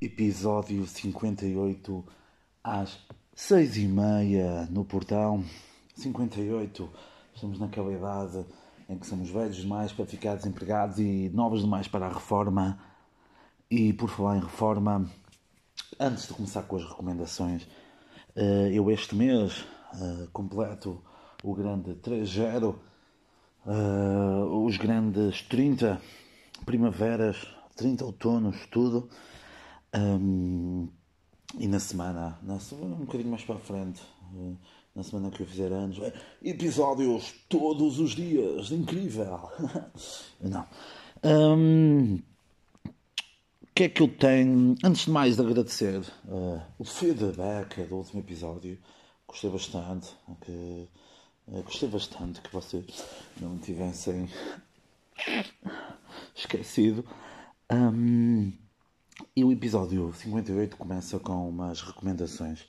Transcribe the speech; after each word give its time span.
Episódio 0.00 0.86
58 0.86 2.04
às 2.64 2.98
seis 3.34 3.76
e 3.76 3.86
meia 3.86 4.66
no 4.70 4.84
portão. 4.84 5.44
58, 5.94 6.90
estamos 7.34 7.58
naquela 7.58 7.92
idade 7.92 8.44
em 8.88 8.98
que 8.98 9.06
somos 9.06 9.30
velhos 9.30 9.56
demais 9.56 9.92
para 9.92 10.06
ficar 10.06 10.36
desempregados 10.36 10.98
e 10.98 11.28
novos 11.34 11.60
demais 11.60 11.86
para 11.86 12.06
a 12.06 12.12
reforma. 12.12 12.78
E 13.70 13.92
por 13.92 14.08
falar 14.08 14.36
em 14.38 14.40
reforma, 14.40 15.08
antes 16.00 16.26
de 16.26 16.34
começar 16.34 16.62
com 16.62 16.76
as 16.76 16.84
recomendações, 16.84 17.66
eh, 18.34 18.70
eu 18.72 18.90
este 18.90 19.14
mês 19.14 19.64
eh, 19.94 20.28
completo 20.32 21.02
o 21.44 21.54
grande 21.54 21.94
3-0, 21.96 22.76
eh, 23.66 24.44
os 24.44 24.76
grandes 24.76 25.42
30 25.42 26.00
primaveras, 26.64 27.46
30 27.76 28.04
outonos, 28.04 28.56
tudo. 28.70 29.08
Um, 29.94 30.88
e 31.58 31.66
na 31.66 31.78
semana, 31.78 32.38
na 32.42 32.58
um 32.72 33.04
bocadinho 33.04 33.30
mais 33.30 33.44
para 33.44 33.54
a 33.54 33.58
frente, 33.58 34.02
na 34.94 35.02
semana 35.02 35.30
que 35.30 35.42
eu 35.42 35.46
fizer 35.46 35.72
anos, 35.72 35.98
episódios 36.42 37.32
todos 37.48 37.98
os 37.98 38.10
dias, 38.10 38.70
incrível! 38.72 39.48
Não. 40.40 40.66
Um, 41.24 42.18
que 43.76 43.84
é 43.84 43.88
que 43.90 44.00
eu 44.00 44.08
tenho? 44.08 44.74
Antes 44.82 45.04
de 45.04 45.10
mais, 45.10 45.36
de 45.36 45.42
agradecer 45.42 46.00
uh, 46.24 46.62
o 46.78 46.84
feedback 46.84 47.82
do 47.82 47.96
último 47.96 48.20
episódio. 48.20 48.78
Gostei 49.28 49.50
bastante. 49.50 50.14
Que, 50.40 50.88
gostei 51.46 51.88
bastante 51.88 52.40
que 52.40 52.52
vocês 52.52 52.84
não 53.40 53.50
me 53.50 53.58
tivessem 53.60 54.28
esquecido. 56.34 57.04
Um, 57.72 58.52
e 59.34 59.44
o 59.44 59.52
episódio 59.52 60.12
58 60.12 60.76
começa 60.76 61.18
com 61.18 61.48
umas 61.48 61.80
recomendações. 61.80 62.66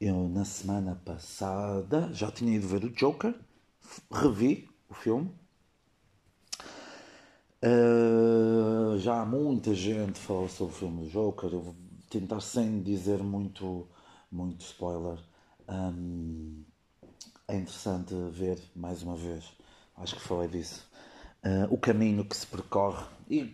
Eu, 0.00 0.28
na 0.28 0.44
semana 0.44 1.00
passada, 1.04 2.12
já 2.12 2.30
tinha 2.30 2.56
ido 2.56 2.66
ver 2.66 2.84
o 2.84 2.90
Joker, 2.90 3.34
revi 4.10 4.68
o 4.88 4.94
filme. 4.94 5.30
Uh, 7.62 8.98
já 8.98 9.22
há 9.22 9.24
muita 9.24 9.74
gente 9.74 10.18
falou 10.18 10.48
sobre 10.48 10.74
o 10.74 10.76
filme 10.76 11.04
do 11.04 11.10
Joker. 11.10 11.50
Eu 11.52 11.62
vou 11.62 11.76
tentar 12.10 12.40
sem 12.40 12.82
dizer 12.82 13.22
muito, 13.22 13.88
muito 14.30 14.60
spoiler. 14.62 15.18
Um, 15.68 16.64
é 17.48 17.56
interessante 17.56 18.14
ver 18.30 18.58
mais 18.74 19.02
uma 19.02 19.16
vez. 19.16 19.52
Acho 19.96 20.16
que 20.16 20.22
falei 20.22 20.48
disso. 20.48 20.88
Uh, 21.44 21.72
o 21.72 21.78
caminho 21.78 22.24
que 22.24 22.36
se 22.36 22.46
percorre 22.46 23.04
e 23.28 23.44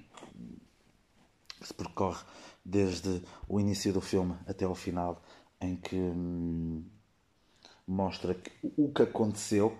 que 1.58 1.66
se 1.66 1.74
percorre 1.74 2.22
desde 2.64 3.22
o 3.48 3.58
início 3.58 3.92
do 3.92 4.00
filme 4.00 4.36
até 4.46 4.64
ao 4.64 4.74
final, 4.74 5.20
em 5.60 5.76
que 5.76 5.96
hum, 5.96 6.84
mostra 7.86 8.34
que 8.34 8.52
o 8.76 8.92
que 8.92 9.02
aconteceu 9.02 9.76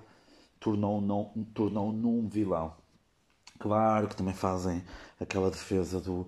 tornou-o 0.58 1.00
não, 1.00 1.32
tornou 1.54 1.92
num 1.92 2.28
vilão. 2.28 2.74
Claro 3.58 4.08
que 4.08 4.16
também 4.16 4.34
fazem 4.34 4.82
aquela 5.20 5.50
defesa 5.50 6.00
do, 6.00 6.26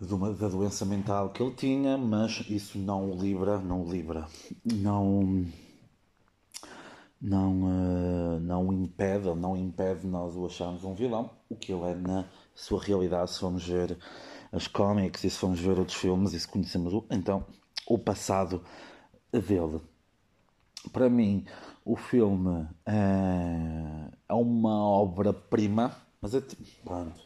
uma, 0.00 0.32
da 0.32 0.48
doença 0.48 0.84
mental 0.84 1.30
que 1.30 1.42
ele 1.42 1.54
tinha, 1.54 1.96
mas 1.96 2.44
isso 2.48 2.78
não 2.78 3.10
o 3.10 3.16
libra, 3.20 3.58
não 3.58 3.84
o 3.84 3.90
libra, 3.90 4.28
não 4.64 5.46
não 7.24 7.62
uh, 7.62 8.40
não 8.40 8.70
impede, 8.70 9.34
não 9.34 9.56
impede 9.56 10.06
nós 10.06 10.36
o 10.36 10.44
acharmos 10.44 10.84
um 10.84 10.94
vilão, 10.94 11.30
o 11.48 11.56
que 11.56 11.72
ele 11.72 11.84
é 11.84 11.94
na 11.94 12.26
sua 12.54 12.82
realidade, 12.82 13.30
se 13.30 13.40
vamos 13.40 13.66
ver 13.66 13.96
as 14.52 14.66
cómics 14.66 15.24
e 15.24 15.30
se 15.30 15.38
formos 15.38 15.58
ver 15.58 15.78
outros 15.78 15.96
filmes 15.96 16.34
e 16.34 16.40
se 16.40 16.46
conhecemos 16.46 16.92
então 17.10 17.46
o 17.88 17.98
passado 17.98 18.62
dele. 19.32 19.80
Para 20.92 21.08
mim, 21.08 21.46
o 21.82 21.96
filme 21.96 22.68
é, 22.84 24.10
é 24.28 24.34
uma 24.34 24.86
obra-prima, 24.86 25.96
mas 26.20 26.34
é 26.34 26.42
tipo, 26.42 26.62
pronto, 26.84 27.20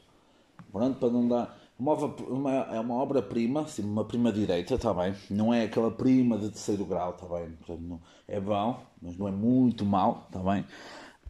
pronto, 0.71 1.01
para 1.01 1.11
não 1.11 1.27
dar. 1.27 1.59
Uma, 1.79 2.51
é 2.73 2.81
uma 2.81 2.95
obra-prima, 2.97 3.61
assim, 3.61 3.85
uma 3.85 4.05
prima 4.05 4.33
direita, 4.33 4.75
está 4.75 4.93
bem? 4.93 5.15
Não 5.31 5.55
é 5.55 5.63
aquela 5.63 5.93
prima 5.93 6.37
de 6.37 6.51
terceiro 6.51 6.85
grau, 6.85 7.13
está 7.13 7.27
bem? 7.27 7.53
Portanto, 7.53 7.81
não, 7.81 8.01
é 8.27 8.41
bom, 8.41 8.83
mas 9.01 9.17
não 9.17 9.29
é 9.29 9.31
muito 9.31 9.85
mal, 9.85 10.27
está 10.29 10.41
bem? 10.41 10.67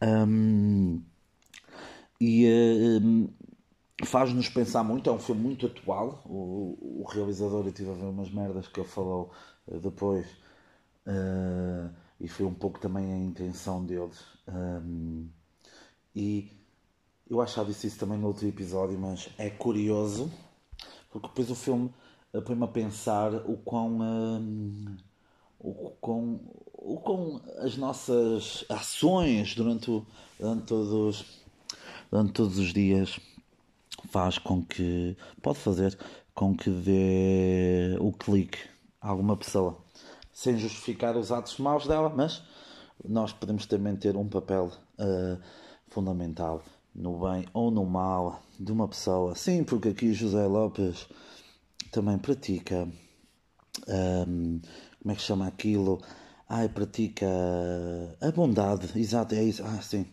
Um, 0.01 1.03
e 2.19 2.47
um, 2.99 3.29
faz-nos 4.03 4.49
pensar 4.49 4.83
muito, 4.83 5.07
é 5.09 5.13
um 5.13 5.19
filme 5.19 5.41
muito 5.41 5.67
atual. 5.67 6.23
O, 6.25 7.01
o 7.01 7.05
realizador, 7.07 7.65
eu 7.65 7.69
estive 7.69 7.91
a 7.91 7.93
ver 7.93 8.05
umas 8.05 8.31
merdas 8.31 8.67
que 8.67 8.79
ele 8.79 8.87
falou 8.87 9.31
uh, 9.67 9.79
depois, 9.79 10.25
uh, 11.05 11.93
e 12.19 12.27
foi 12.27 12.47
um 12.47 12.53
pouco 12.55 12.79
também 12.79 13.13
a 13.13 13.17
intenção 13.17 13.85
deles. 13.85 14.19
Um, 14.47 15.29
e 16.15 16.58
eu 17.29 17.41
acho 17.41 17.53
que 17.53 17.59
já 17.59 17.65
disse 17.65 17.87
isso 17.87 17.99
também 17.99 18.17
no 18.17 18.27
outro 18.27 18.47
episódio, 18.47 18.97
mas 18.97 19.29
é 19.37 19.49
curioso, 19.49 20.31
porque 21.11 21.27
depois 21.27 21.51
o 21.51 21.55
filme 21.55 21.93
uh, 22.33 22.41
põe-me 22.41 22.63
a 22.63 22.67
pensar 22.67 23.33
o 23.47 23.55
quão. 23.57 23.99
Um, 24.01 24.97
o 25.59 25.91
quão, 25.99 26.39
o 26.73 26.97
quão 26.97 27.41
as 27.57 27.75
nossas 27.77 28.65
ações 28.69 29.53
durante, 29.53 29.91
o, 29.91 30.05
durante, 30.39 30.63
todos, 30.63 31.25
durante 32.09 32.31
todos 32.31 32.57
os 32.57 32.73
dias 32.73 33.19
faz 34.09 34.37
com 34.37 34.63
que. 34.63 35.15
pode 35.41 35.59
fazer 35.59 35.97
com 36.33 36.55
que 36.55 36.69
dê 36.69 37.97
o 37.99 38.11
clique 38.11 38.59
a 39.01 39.09
alguma 39.09 39.35
pessoa. 39.37 39.77
Sem 40.31 40.57
justificar 40.57 41.17
os 41.17 41.31
atos 41.31 41.57
maus 41.59 41.85
dela, 41.85 42.09
mas 42.09 42.41
nós 43.03 43.33
podemos 43.33 43.65
também 43.65 43.95
ter 43.95 44.15
um 44.15 44.27
papel 44.27 44.71
uh, 44.97 45.39
fundamental 45.89 46.63
no 46.99 47.17
bem 47.19 47.47
ou 47.53 47.71
no 47.71 47.85
mal 47.85 48.43
de 48.59 48.71
uma 48.71 48.87
pessoa. 48.87 49.33
Sim, 49.33 49.63
porque 49.63 49.89
aqui 49.89 50.13
José 50.13 50.45
Lopes 50.45 51.07
também 51.91 52.19
pratica. 52.19 52.87
Um, 53.87 54.59
como 55.01 55.11
é 55.11 55.15
que 55.15 55.21
chama 55.21 55.47
aquilo? 55.47 56.01
Ai, 56.47 56.69
pratica 56.69 57.25
a 58.21 58.31
bondade, 58.31 58.99
exato, 58.99 59.33
é 59.33 59.43
isso. 59.43 59.63
Ah, 59.63 59.81
sim, 59.81 60.05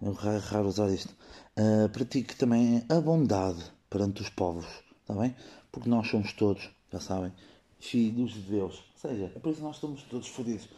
é 0.00 0.38
raro 0.38 0.68
usar 0.68 0.90
isto 0.90 1.14
uh, 1.58 1.88
pratique 1.90 2.36
também 2.36 2.84
a 2.88 3.00
bondade 3.00 3.62
perante 3.90 4.22
os 4.22 4.28
povos, 4.28 4.66
está 5.00 5.14
bem? 5.14 5.34
Porque 5.70 5.88
nós 5.88 6.08
somos 6.08 6.32
todos, 6.32 6.70
já 6.92 7.00
sabem, 7.00 7.32
filhos 7.78 8.32
de 8.32 8.40
Deus. 8.42 8.76
Ou 8.76 9.10
seja, 9.10 9.32
é 9.34 9.38
por 9.38 9.50
isso 9.50 9.58
que 9.58 9.64
nós 9.64 9.76
estamos 9.76 10.02
todos 10.04 10.28
fodidos. 10.28 10.68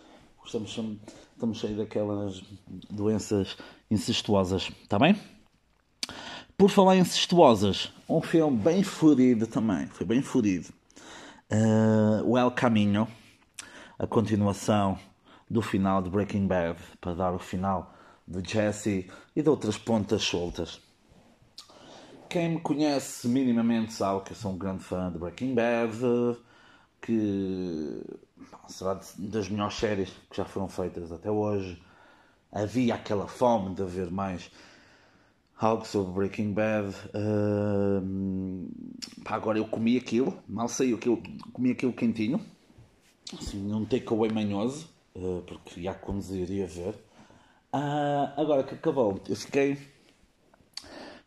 Estamos, 0.45 0.79
estamos 1.33 1.59
cheios 1.59 1.79
daquelas 1.79 2.43
doenças 2.91 3.57
incestuosas, 3.91 4.71
está 4.83 4.99
bem? 4.99 5.17
Por 6.57 6.71
falar 6.71 6.95
em 6.97 7.01
incestuosas, 7.01 7.93
um 8.09 8.23
filme 8.23 8.57
bem 8.57 8.85
fodido 8.85 9.45
também, 9.45 9.89
foi 9.89 10.07
bem 10.07 10.23
fodido. 10.23 10.69
Uh, 11.51 12.23
o 12.25 12.39
El 12.39 12.53
Caminho, 12.53 13.09
a 13.99 14.07
continuação 14.07 14.97
do 15.51 15.61
final 15.61 16.01
de 16.01 16.09
Breaking 16.09 16.47
Bad, 16.47 16.79
para 17.01 17.13
dar 17.13 17.35
o 17.35 17.41
final 17.41 17.93
de 18.27 18.41
Jesse 18.49 19.11
e 19.35 19.43
de 19.43 19.49
outras 19.49 19.77
pontas 19.77 20.23
soltas. 20.23 20.81
Quem 22.29 22.51
me 22.51 22.61
conhece 22.61 23.27
minimamente 23.27 23.93
sabe 23.93 24.23
que 24.23 24.31
eu 24.31 24.37
sou 24.37 24.53
um 24.53 24.59
grande 24.59 24.85
fã 24.85 25.11
de 25.11 25.19
Breaking 25.19 25.57
Bad, 25.57 26.39
que 27.03 28.01
será 28.69 29.01
das 29.19 29.49
melhores 29.49 29.75
séries 29.75 30.11
que 30.31 30.37
já 30.37 30.45
foram 30.45 30.69
feitas 30.69 31.11
até 31.11 31.31
hoje. 31.31 31.83
Havia 32.53 32.95
aquela 32.95 33.27
fome 33.27 33.75
de 33.75 33.83
haver 33.83 34.09
mais 34.09 34.53
algo 35.65 35.87
sobre 35.87 36.13
Breaking 36.13 36.53
Bad. 36.53 36.95
Uh, 37.15 38.69
pá, 39.25 39.37
agora 39.37 39.59
eu 39.59 39.67
comi 39.67 39.97
aquilo, 39.97 40.37
mal 40.47 40.69
saiu 40.69 40.99
eu 41.05 41.23
comi 41.53 41.71
aquilo 41.71 41.93
quentinho, 41.93 42.41
assim, 43.33 43.73
um 43.73 43.85
takeaway 43.85 44.31
manhoso, 44.31 44.89
uh, 45.15 45.43
porque 45.47 45.83
já 45.83 45.95
conduzir 45.95 46.43
iria 46.43 46.67
ver. 46.67 46.95
Ah, 47.73 48.35
agora 48.37 48.63
que 48.63 48.75
acabou, 48.75 49.21
eu 49.29 49.35
fiquei, 49.35 49.79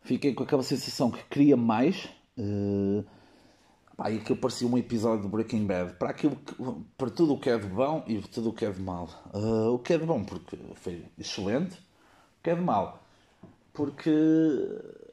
fiquei 0.02 0.32
com 0.32 0.44
aquela 0.44 0.62
sensação 0.62 1.10
que 1.10 1.22
queria 1.24 1.56
mais. 1.56 2.08
Uh, 2.38 3.04
pá, 3.96 4.10
e 4.10 4.18
aquilo 4.18 4.38
parecia 4.38 4.66
um 4.66 4.78
episódio 4.78 5.24
de 5.24 5.28
Breaking 5.28 5.66
Bad 5.66 5.94
para, 5.94 6.10
aquilo 6.10 6.36
que, 6.36 6.54
para 6.96 7.10
tudo 7.10 7.34
o 7.34 7.40
que 7.40 7.50
é 7.50 7.58
de 7.58 7.66
bom 7.66 8.04
e 8.06 8.20
tudo 8.22 8.50
o 8.50 8.52
que 8.52 8.64
é 8.64 8.70
de 8.70 8.80
mal. 8.80 9.10
Uh, 9.34 9.74
o 9.74 9.78
que 9.78 9.92
é 9.92 9.98
de 9.98 10.06
bom, 10.06 10.24
porque 10.24 10.56
foi 10.76 11.04
excelente, 11.18 11.76
o 11.76 12.42
que 12.42 12.50
é 12.50 12.54
de 12.54 12.62
mal, 12.62 13.07
porque 13.78 14.10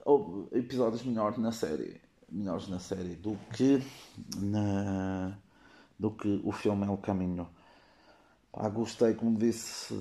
houve 0.03 0.57
episódios 0.57 1.03
melhores 1.03 1.37
na 1.37 1.51
série, 1.51 2.01
melhores 2.27 2.67
na 2.67 2.79
série 2.79 3.15
do 3.15 3.37
que, 3.53 3.79
na, 4.37 5.37
do 5.99 6.09
que 6.09 6.41
o 6.43 6.51
filme 6.51 6.83
É 6.87 6.89
o 6.89 6.97
Caminho. 6.97 7.47
Pá, 8.51 8.67
gostei, 8.67 9.13
como 9.13 9.37
disse, 9.37 9.93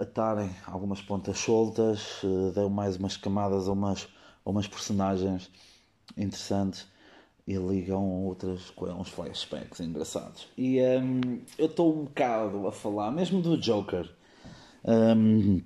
atarem 0.00 0.50
algumas 0.66 1.00
pontas 1.00 1.38
soltas, 1.38 2.20
uh, 2.24 2.50
deu 2.52 2.68
mais 2.68 2.96
umas 2.96 3.16
camadas 3.16 3.68
a 3.68 3.72
umas, 3.72 4.08
a 4.44 4.50
umas 4.50 4.66
personagens 4.66 5.48
interessantes 6.16 6.88
e 7.46 7.54
ligam 7.54 8.24
outras 8.24 8.68
com 8.70 8.86
uns 8.86 9.10
flashbacks 9.10 9.78
engraçados. 9.78 10.48
E 10.56 10.80
um, 10.80 11.40
eu 11.56 11.66
estou 11.66 11.96
um 11.96 12.04
bocado 12.06 12.66
a 12.66 12.72
falar, 12.72 13.12
mesmo 13.12 13.40
do 13.40 13.56
Joker. 13.56 14.10
Um, 14.84 15.62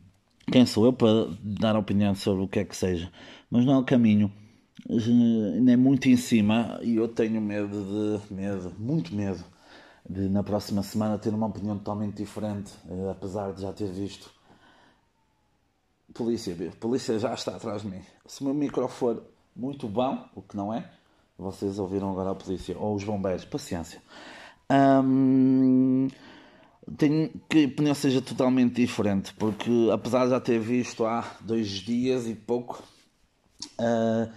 quem 0.51 0.67
sou 0.67 0.85
eu 0.87 0.93
para 0.93 1.29
dar 1.43 1.77
opinião 1.77 2.15
sobre 2.15 2.45
o 2.45 2.49
que 2.49 2.61
é 2.61 2.65
que 2.65 2.77
seja? 2.77 3.11
Mas 3.51 3.65
não 3.65 3.75
é 3.75 3.79
o 3.79 3.85
caminho. 3.85 4.33
É 5.69 5.77
muito 5.77 6.09
em 6.09 6.17
cima 6.17 6.79
e 6.83 6.97
eu 6.97 7.07
tenho 7.07 7.41
medo 7.41 8.21
de. 8.29 8.35
medo, 8.35 8.75
muito 8.79 9.15
medo 9.15 9.45
de 10.09 10.29
na 10.29 10.43
próxima 10.43 10.83
semana 10.83 11.19
ter 11.19 11.33
uma 11.33 11.47
opinião 11.47 11.79
totalmente 11.79 12.17
diferente, 12.17 12.73
eh, 12.91 13.11
apesar 13.11 13.53
de 13.53 13.63
já 13.63 13.73
ter 13.73 13.91
visto. 13.91 14.31
Polícia, 16.13 16.55
polícia 16.79 17.19
já 17.19 17.33
está 17.33 17.57
atrás 17.57 17.83
de 17.83 17.89
mim. 17.89 18.03
Se 18.27 18.43
o 18.43 18.45
meu 18.45 18.55
micro 18.55 18.87
for 18.89 19.23
muito 19.57 19.89
bom, 19.89 20.27
o 20.35 20.43
que 20.43 20.57
não 20.57 20.75
é, 20.75 20.91
vocês 21.39 21.79
ouviram 21.79 22.11
agora 22.11 22.33
a 22.33 22.35
polícia 22.35 22.77
ou 22.79 22.95
os 22.95 23.05
bombeiros, 23.05 23.45
paciência. 23.45 24.03
Hum, 24.71 26.09
tenho 26.97 27.31
que 27.49 27.65
a 27.65 27.69
opinião 27.69 27.95
seja 27.95 28.21
totalmente 28.21 28.75
diferente, 28.75 29.33
porque 29.35 29.71
apesar 29.93 30.25
de 30.25 30.31
já 30.31 30.41
ter 30.41 30.59
visto 30.59 31.05
há 31.05 31.25
dois 31.41 31.69
dias 31.69 32.27
e 32.27 32.35
pouco, 32.35 32.83
uh, 33.79 34.31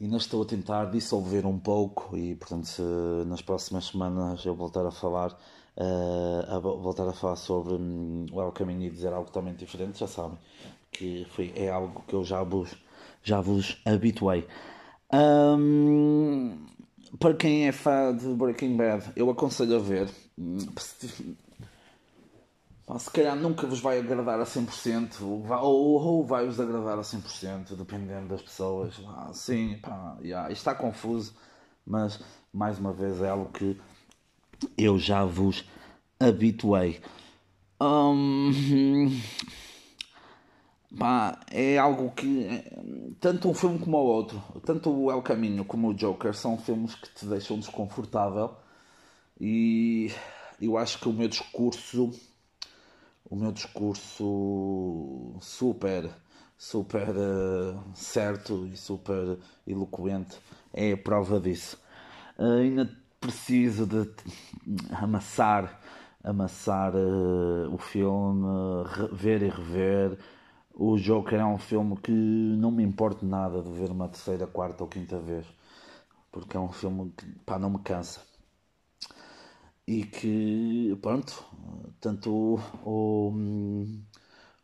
ainda 0.00 0.16
estou 0.16 0.42
a 0.42 0.46
tentar 0.46 0.86
dissolver 0.86 1.46
um 1.46 1.58
pouco 1.58 2.16
e 2.16 2.34
portanto 2.34 2.66
se 2.66 2.82
nas 3.26 3.42
próximas 3.42 3.86
semanas 3.86 4.44
eu 4.44 4.54
voltar 4.54 4.84
a 4.86 4.90
falar 4.90 5.32
uh, 5.76 6.54
a 6.54 6.58
voltar 6.58 7.08
a 7.08 7.12
falar 7.12 7.36
sobre 7.36 7.74
um, 7.74 8.26
o 8.32 8.52
caminho 8.52 8.82
e 8.82 8.90
dizer 8.90 9.12
algo 9.12 9.26
totalmente 9.26 9.58
diferente 9.58 9.98
já 9.98 10.06
sabem 10.06 10.38
que 10.92 11.26
foi, 11.30 11.52
é 11.54 11.70
algo 11.70 12.02
que 12.06 12.14
eu 12.14 12.24
já 12.24 12.42
vos 12.42 12.70
já 13.22 13.40
vos 13.40 13.78
habituei. 13.84 14.46
Um, 15.12 16.66
para 17.18 17.34
quem 17.34 17.66
é 17.66 17.72
fã 17.72 18.16
de 18.16 18.28
Breaking 18.28 18.76
Bad 18.76 19.12
eu 19.16 19.28
aconselho 19.30 19.76
a 19.76 19.78
ver 19.78 20.08
se 22.98 23.10
calhar 23.10 23.36
nunca 23.36 23.66
vos 23.66 23.80
vai 23.80 23.98
agradar 23.98 24.40
a 24.40 24.44
100%, 24.44 25.22
ou, 25.22 25.46
ou, 25.46 26.02
ou 26.02 26.24
vai-vos 26.24 26.58
agradar 26.58 26.98
a 26.98 27.02
100%, 27.02 27.76
dependendo 27.76 28.28
das 28.28 28.42
pessoas. 28.42 29.00
Ah, 29.06 29.30
sim, 29.32 29.78
pá, 29.80 30.16
yeah, 30.22 30.50
está 30.50 30.74
confuso, 30.74 31.34
mas 31.86 32.20
mais 32.52 32.78
uma 32.78 32.92
vez 32.92 33.20
é 33.22 33.28
algo 33.28 33.50
que 33.52 33.80
eu 34.76 34.98
já 34.98 35.24
vos 35.24 35.64
habituei. 36.18 37.00
Um, 37.80 38.50
pá, 40.98 41.38
é 41.50 41.78
algo 41.78 42.10
que 42.10 42.64
tanto 43.20 43.48
um 43.48 43.54
filme 43.54 43.78
como 43.78 43.96
o 43.96 44.04
outro, 44.04 44.42
tanto 44.64 44.90
o 44.90 45.10
El 45.10 45.22
Caminho 45.22 45.64
como 45.64 45.88
o 45.88 45.94
Joker, 45.94 46.34
são 46.34 46.58
filmes 46.58 46.94
que 46.94 47.08
te 47.14 47.24
deixam 47.26 47.58
desconfortável 47.58 48.56
e 49.40 50.10
eu 50.60 50.76
acho 50.76 50.98
que 50.98 51.08
o 51.08 51.12
meu 51.12 51.28
discurso 51.28 52.12
o 53.24 53.36
meu 53.36 53.52
discurso 53.52 55.34
super, 55.40 56.10
super 56.56 57.08
uh, 57.10 57.80
certo 57.94 58.66
e 58.66 58.76
super 58.76 59.38
eloquente 59.66 60.38
é 60.72 60.92
a 60.92 60.96
prova 60.96 61.40
disso. 61.40 61.78
Uh, 62.38 62.60
ainda 62.60 62.90
preciso 63.20 63.86
de 63.86 64.08
amassar, 64.92 65.80
amassar 66.24 66.94
uh, 66.94 67.72
o 67.72 67.78
filme, 67.78 68.46
ver 69.12 69.42
e 69.42 69.48
rever. 69.48 70.18
O 70.74 70.96
Joker 70.96 71.38
é 71.38 71.44
um 71.44 71.58
filme 71.58 71.96
que 71.98 72.12
não 72.12 72.70
me 72.70 72.82
importa 72.82 73.26
nada 73.26 73.62
de 73.62 73.70
ver 73.70 73.90
uma 73.90 74.08
terceira, 74.08 74.46
quarta 74.46 74.82
ou 74.82 74.88
quinta 74.88 75.18
vez, 75.18 75.46
porque 76.32 76.56
é 76.56 76.60
um 76.60 76.72
filme 76.72 77.12
que 77.16 77.26
pá, 77.44 77.58
não 77.58 77.70
me 77.70 77.78
cansa 77.80 78.29
e 79.90 80.04
que, 80.04 80.96
pronto, 81.02 81.44
tanto 82.00 82.30
o, 82.30 82.60
o, 82.88 83.86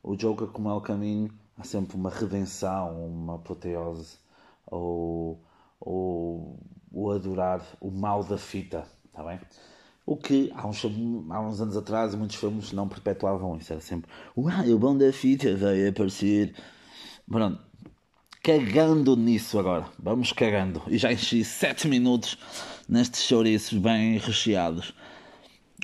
o 0.01 0.17
Joker 0.17 0.47
como 0.47 0.71
El 0.71 0.81
Caminho 0.81 1.33
há 1.59 1.65
sempre 1.65 1.97
uma 1.97 2.11
redenção, 2.11 3.09
uma 3.09 3.35
apoteose, 3.35 4.19
ou, 4.65 5.43
ou 5.81 6.61
o 6.93 7.11
adorar 7.11 7.61
o 7.81 7.91
mal 7.91 8.23
da 8.23 8.39
fita, 8.39 8.87
está 9.05 9.25
bem? 9.25 9.41
O 10.07 10.17
que 10.17 10.53
há 10.55 10.65
uns, 10.65 10.85
há 10.85 11.41
uns 11.41 11.61
anos 11.61 11.77
atrás 11.77 12.15
muitos 12.15 12.37
filmes 12.37 12.71
não 12.71 12.89
perpetuavam 12.89 13.57
isso, 13.57 13.73
era 13.73 13.83
sempre 13.83 14.09
Uau, 14.37 14.65
o 14.69 14.79
bom 14.79 14.97
da 14.97 15.13
fita 15.13 15.57
vai 15.57 15.89
aparecer. 15.89 16.55
Pronto, 17.29 17.61
cagando 18.45 19.17
nisso 19.17 19.59
agora, 19.59 19.87
vamos 19.99 20.31
cagando. 20.31 20.81
E 20.87 20.97
já 20.97 21.13
enchi 21.13 21.43
7 21.43 21.89
minutos 21.89 22.39
nestes 22.89 23.25
chouriços 23.25 23.77
bem 23.77 24.19
recheados 24.19 24.95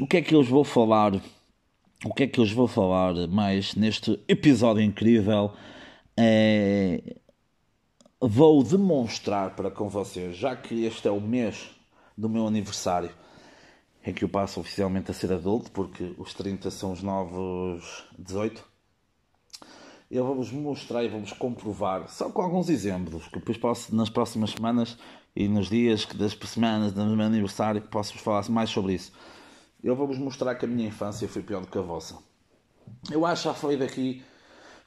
o 0.00 0.06
que 0.06 0.18
é 0.18 0.22
que 0.22 0.34
eu 0.34 0.42
vou 0.42 0.64
falar? 0.64 1.14
O 2.04 2.14
que 2.14 2.24
é 2.24 2.26
que 2.26 2.40
eu 2.40 2.46
vou 2.46 2.66
falar 2.66 3.14
mais 3.28 3.74
neste 3.74 4.18
episódio 4.26 4.82
incrível? 4.82 5.52
É... 6.16 7.16
Vou 8.20 8.62
demonstrar 8.62 9.54
para 9.54 9.70
com 9.70 9.88
vocês, 9.88 10.36
já 10.36 10.56
que 10.56 10.84
este 10.84 11.08
é 11.08 11.10
o 11.10 11.20
mês 11.20 11.70
do 12.16 12.28
meu 12.28 12.46
aniversário, 12.46 13.10
em 14.04 14.12
que 14.12 14.24
eu 14.24 14.28
passo 14.28 14.60
oficialmente 14.60 15.10
a 15.10 15.14
ser 15.14 15.32
adulto, 15.32 15.70
porque 15.72 16.14
os 16.16 16.32
30 16.32 16.70
são 16.70 16.92
os 16.92 17.02
novos 17.02 18.04
18. 18.18 18.64
Eu 20.10 20.24
vou-vos 20.24 20.52
mostrar 20.52 21.04
e 21.04 21.08
vou-vos 21.08 21.32
comprovar, 21.32 22.08
só 22.08 22.30
com 22.30 22.42
alguns 22.42 22.68
exemplos, 22.68 23.26
que 23.28 23.38
depois 23.38 23.58
posso, 23.58 23.94
nas 23.94 24.10
próximas 24.10 24.50
semanas 24.50 24.96
e 25.34 25.48
nos 25.48 25.68
dias 25.68 26.06
das 26.06 26.36
semanas 26.48 26.92
do 26.92 27.04
meu 27.04 27.26
aniversário, 27.26 27.82
posso-vos 27.82 28.22
falar 28.22 28.48
mais 28.48 28.70
sobre 28.70 28.94
isso 28.94 29.12
eu 29.82 29.96
vou-vos 29.96 30.18
mostrar 30.18 30.54
que 30.54 30.64
a 30.64 30.68
minha 30.68 30.88
infância 30.88 31.28
foi 31.28 31.42
pior 31.42 31.60
do 31.60 31.66
que 31.66 31.78
a 31.78 31.82
vossa. 31.82 32.18
Eu 33.10 33.26
acho 33.26 33.42
que 33.42 33.48
já 33.48 33.54
foi 33.54 33.76
daqui, 33.76 34.22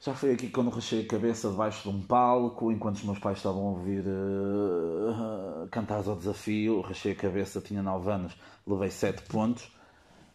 já 0.00 0.14
foi 0.14 0.32
aqui 0.32 0.48
quando 0.48 0.70
rachei 0.70 1.02
a 1.02 1.06
cabeça 1.06 1.50
debaixo 1.50 1.88
de 1.88 1.94
um 1.94 2.00
palco, 2.00 2.72
enquanto 2.72 2.96
os 2.96 3.04
meus 3.04 3.18
pais 3.18 3.38
estavam 3.38 3.66
a 3.66 3.70
ouvir 3.70 4.04
uh, 4.06 5.64
uh, 5.64 5.68
cantares 5.68 6.08
ao 6.08 6.16
desafio, 6.16 6.80
rachei 6.80 7.12
a 7.12 7.14
cabeça, 7.14 7.60
tinha 7.60 7.82
9 7.82 8.10
anos, 8.10 8.36
levei 8.66 8.90
7 8.90 9.22
pontos. 9.22 9.70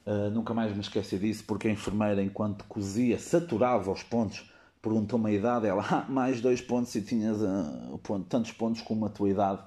Uh, 0.06 0.30
nunca 0.32 0.54
mais 0.54 0.74
me 0.74 0.82
esqueci 0.82 1.18
disso, 1.18 1.44
porque 1.46 1.68
a 1.68 1.72
enfermeira, 1.72 2.22
enquanto 2.22 2.66
cozia, 2.66 3.20
saturava 3.20 3.92
os 3.92 4.04
pontos, 4.04 4.52
perguntou-me 4.82 5.30
a 5.30 5.34
idade, 5.34 5.68
ela, 5.68 5.86
ah, 5.90 6.06
mais 6.10 6.42
2 6.42 6.62
pontos 6.62 6.94
e 6.96 7.02
tinhas 7.02 7.38
uh, 7.42 8.00
ponto, 8.04 8.26
tantos 8.28 8.52
pontos 8.52 8.82
como 8.82 9.06
a 9.06 9.10
tua 9.10 9.30
idade. 9.30 9.62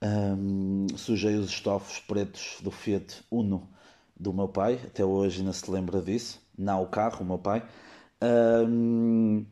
Um, 0.00 0.86
sujei 0.96 1.34
os 1.34 1.48
estofos 1.48 1.98
pretos 1.98 2.58
do 2.62 2.70
Fiat 2.70 3.24
Uno 3.30 3.68
do 4.18 4.32
meu 4.32 4.48
pai, 4.48 4.80
até 4.84 5.04
hoje 5.04 5.40
ainda 5.40 5.52
se 5.52 5.70
lembra 5.70 6.00
disso, 6.02 6.40
não 6.56 6.82
o 6.82 6.86
carro, 6.86 7.22
o 7.22 7.24
meu 7.24 7.38
pai. 7.38 7.62
Um, 8.22 9.44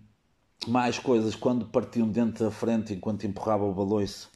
mais 0.67 0.99
coisas, 0.99 1.35
quando 1.37 1.67
partiam 1.67 2.09
dentro 2.09 2.45
da 2.45 2.51
frente 2.51 2.93
enquanto 2.93 3.27
empurrava 3.27 3.65
o 3.65 3.73
baloiço 3.73 4.31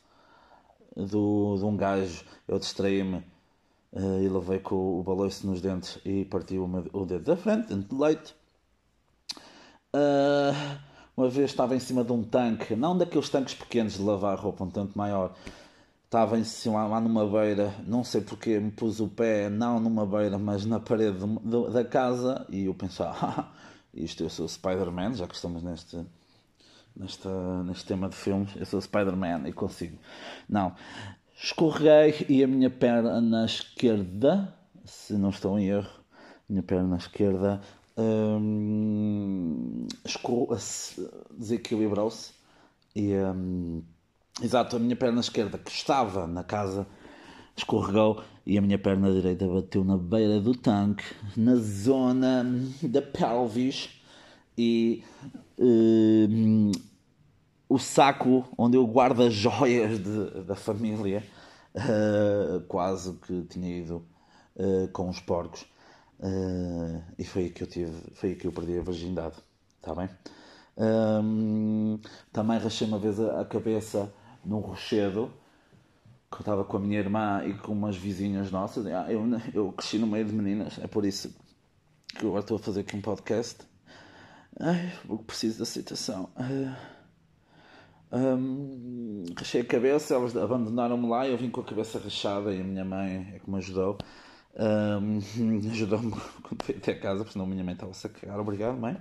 do, 0.96 1.56
de 1.56 1.64
um 1.64 1.76
gajo, 1.76 2.24
eu 2.46 2.58
distraí-me 2.58 3.24
uh, 3.92 4.20
e 4.22 4.28
levei 4.28 4.60
com 4.60 5.00
o 5.00 5.02
baloiço 5.02 5.46
nos 5.46 5.60
dentes 5.60 5.98
e 6.04 6.24
partiu 6.24 6.64
o, 6.64 7.00
o 7.00 7.06
dedo 7.06 7.24
da 7.24 7.36
frente, 7.36 7.68
dentro 7.68 7.96
de 7.96 8.02
leite. 8.02 8.34
Uh, 9.92 10.78
uma 11.16 11.28
vez 11.28 11.50
estava 11.50 11.74
em 11.74 11.80
cima 11.80 12.04
de 12.04 12.12
um 12.12 12.22
tanque, 12.22 12.76
não 12.76 12.96
daqueles 12.96 13.28
tanques 13.28 13.54
pequenos 13.54 13.94
de 13.94 14.02
lavar 14.02 14.38
roupa, 14.38 14.64
um 14.64 14.70
tanto 14.70 14.96
maior, 14.96 15.34
estava 16.10 16.36
em 16.36 16.42
cima, 16.42 16.84
lá 16.88 17.00
numa 17.00 17.24
beira, 17.24 17.72
não 17.86 18.02
sei 18.02 18.20
porque 18.20 18.58
me 18.58 18.72
pus 18.72 18.98
o 18.98 19.06
pé, 19.06 19.48
não 19.48 19.78
numa 19.78 20.04
beira, 20.04 20.36
mas 20.38 20.66
na 20.66 20.80
parede 20.80 21.18
da 21.72 21.84
casa, 21.84 22.44
e 22.48 22.64
eu 22.64 22.74
pensava, 22.74 23.16
ah, 23.22 23.48
isto 23.94 24.24
eu 24.24 24.28
sou 24.28 24.48
Spider-Man, 24.48 25.14
já 25.14 25.28
que 25.28 25.36
estamos 25.36 25.62
neste, 25.62 26.04
neste, 26.96 27.28
neste 27.64 27.84
tema 27.86 28.08
de 28.08 28.16
filmes, 28.16 28.50
eu 28.56 28.66
sou 28.66 28.80
Spider-Man 28.80 29.48
e 29.48 29.52
consigo. 29.52 29.96
Não, 30.48 30.74
escorreguei 31.40 32.26
e 32.28 32.42
a 32.42 32.48
minha 32.48 32.70
perna 32.70 33.44
esquerda, 33.44 34.52
se 34.84 35.12
não 35.12 35.30
estou 35.30 35.60
em 35.60 35.68
erro, 35.68 36.00
minha 36.48 36.64
perna 36.64 36.96
esquerda 36.96 37.60
hum, 37.96 39.86
desequilibrou-se 41.38 42.32
e. 42.96 43.14
Hum, 43.14 43.84
Exato, 44.42 44.76
a 44.76 44.78
minha 44.78 44.96
perna 44.96 45.20
esquerda 45.20 45.58
que 45.58 45.70
estava 45.70 46.26
na 46.26 46.42
casa 46.42 46.86
escorregou 47.56 48.22
e 48.46 48.56
a 48.56 48.60
minha 48.62 48.78
perna 48.78 49.12
direita 49.12 49.46
bateu 49.46 49.84
na 49.84 49.96
beira 49.96 50.40
do 50.40 50.54
tanque, 50.54 51.04
na 51.36 51.56
zona 51.56 52.44
da 52.82 53.02
pelvis 53.02 53.90
e 54.56 55.04
uh, 55.58 56.72
o 57.68 57.78
saco 57.78 58.48
onde 58.56 58.76
eu 58.76 58.86
guardo 58.86 59.22
as 59.22 59.34
joias 59.34 59.98
de, 59.98 60.42
da 60.44 60.54
família 60.54 61.22
uh, 61.74 62.60
quase 62.66 63.12
que 63.14 63.42
tinha 63.42 63.78
ido 63.78 64.06
uh, 64.56 64.88
com 64.92 65.08
os 65.08 65.20
porcos 65.20 65.66
e 67.18 67.24
foi 67.24 67.44
aí 67.44 67.50
que 67.50 67.62
eu 67.62 67.66
tive, 67.66 67.92
foi 68.12 68.30
aí 68.30 68.36
que 68.36 68.46
eu 68.46 68.52
perdi 68.52 68.78
a 68.78 68.82
virgindade, 68.82 69.36
está 69.78 69.94
bem? 69.94 70.08
Um, 70.76 71.98
também 72.32 72.58
rachei 72.58 72.86
uma 72.86 72.98
vez 72.98 73.18
a, 73.18 73.40
a 73.40 73.44
cabeça 73.44 74.12
num 74.44 74.58
rochedo 74.58 75.32
que 76.30 76.36
eu 76.36 76.40
estava 76.40 76.64
com 76.64 76.76
a 76.76 76.80
minha 76.80 76.98
irmã 76.98 77.44
e 77.44 77.54
com 77.54 77.72
umas 77.72 77.96
vizinhas 77.96 78.50
nossas. 78.50 78.86
Ah, 78.86 79.06
eu, 79.10 79.22
eu 79.52 79.72
cresci 79.72 79.98
no 79.98 80.06
meio 80.06 80.24
de 80.24 80.32
meninas, 80.32 80.78
é 80.78 80.86
por 80.86 81.04
isso 81.04 81.34
que 82.08 82.24
agora 82.24 82.40
estou 82.40 82.56
a 82.56 82.60
fazer 82.60 82.80
aqui 82.80 82.96
um 82.96 83.00
podcast. 83.00 83.58
Ai, 84.58 84.92
preciso 85.26 85.56
de 85.56 85.62
aceitação. 85.62 86.28
Uh, 86.36 87.00
um, 88.12 89.24
a 89.38 89.64
cabeça, 89.64 90.14
elas 90.14 90.36
abandonaram-me 90.36 91.08
lá 91.08 91.26
e 91.26 91.32
eu 91.32 91.38
vim 91.38 91.50
com 91.50 91.60
a 91.60 91.64
cabeça 91.64 91.98
rachada 91.98 92.52
e 92.52 92.60
a 92.60 92.64
minha 92.64 92.84
mãe 92.84 93.34
é 93.34 93.38
que 93.38 93.50
me 93.50 93.58
ajudou. 93.58 93.98
Um, 94.56 95.18
ajudou-me 95.70 96.10
quando 96.42 96.62
fui 96.62 96.76
até 96.76 96.94
casa, 96.94 97.18
porque 97.18 97.32
senão 97.32 97.46
a 97.46 97.48
minha 97.48 97.64
mãe 97.64 97.74
estava-se 97.74 98.06
a 98.06 98.10
cagar. 98.10 98.38
Obrigado, 98.38 98.76
mãe 98.76 98.96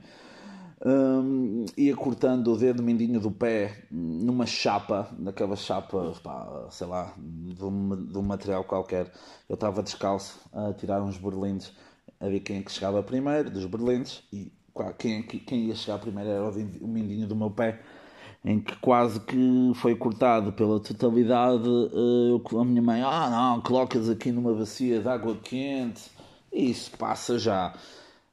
um, 0.86 1.66
ia 1.78 1.96
cortando 1.96 2.54
o 2.54 2.58
dedo 2.58 2.82
mindinho 2.82 3.20
do 3.20 3.32
pé 3.32 3.84
numa 3.92 4.46
chapa, 4.46 5.10
naquela 5.18 5.56
chapa, 5.56 6.14
pá, 6.24 6.68
sei 6.70 6.88
lá, 6.88 7.14
de 7.18 7.64
um, 7.64 8.06
de 8.06 8.18
um 8.18 8.22
material 8.22 8.64
qualquer. 8.64 9.12
Eu 9.48 9.56
estava 9.56 9.84
descalço 9.84 10.40
a 10.54 10.74
tirar 10.74 11.02
uns 11.02 11.18
berlindes, 11.18 11.74
a 12.20 12.28
ver 12.28 12.40
quem 12.40 12.60
é 12.60 12.62
que 12.62 12.72
chegava 12.72 13.04
primeiro, 13.04 13.50
dos 13.50 13.66
berlindes, 13.66 14.24
e 14.32 14.52
quem, 14.98 15.22
quem 15.24 15.66
ia 15.66 15.76
chegar 15.76 16.00
primeiro 16.00 16.30
era 16.30 16.50
o 16.50 16.88
mindinho 16.88 17.28
do 17.28 17.36
meu 17.36 17.52
pé, 17.52 17.82
em 18.46 18.60
que 18.62 18.76
quase 18.78 19.20
que 19.20 19.72
foi 19.76 19.96
cortado 19.96 20.54
pela 20.54 20.80
totalidade. 20.80 21.68
Uh, 21.68 22.58
a 22.58 22.64
minha 22.64 22.82
mãe, 22.82 23.02
ah 23.02 23.30
não, 23.30 23.62
colocas 23.62 24.10
aqui 24.10 24.32
numa 24.32 24.54
bacia 24.54 25.02
de 25.02 25.08
água 25.10 25.36
quente, 25.36 26.10
isso 26.54 26.92
passa 26.98 27.38
já. 27.38 27.74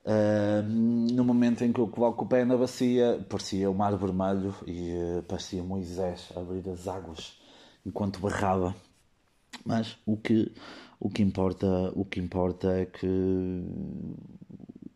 Uh, 0.07 0.63
no 0.63 1.25
momento 1.25 1.65
em 1.65 1.73
que 1.73 1.81
eu 1.81 1.89
coloco 1.89 2.25
o 2.25 2.29
pé 2.29 2.45
na 2.45 2.57
bacia, 2.57 3.27
parecia 3.29 3.69
o 3.69 3.75
mar 3.75 3.97
vermelho 3.97 4.55
e 4.65 4.93
uh, 4.93 5.23
parecia 5.25 5.61
Moisés 5.65 6.33
abrir 6.37 6.69
as 6.71 6.87
águas 6.87 7.37
enquanto 7.85 8.21
barrava. 8.21 8.73
Mas 9.65 9.99
o 10.07 10.17
que, 10.17 10.53
o 11.01 11.11
que 11.11 11.23
importa, 11.25 11.67
o 11.97 12.05
que 12.05 12.21
importa 12.21 12.69
é 12.69 12.87
que 12.87 13.65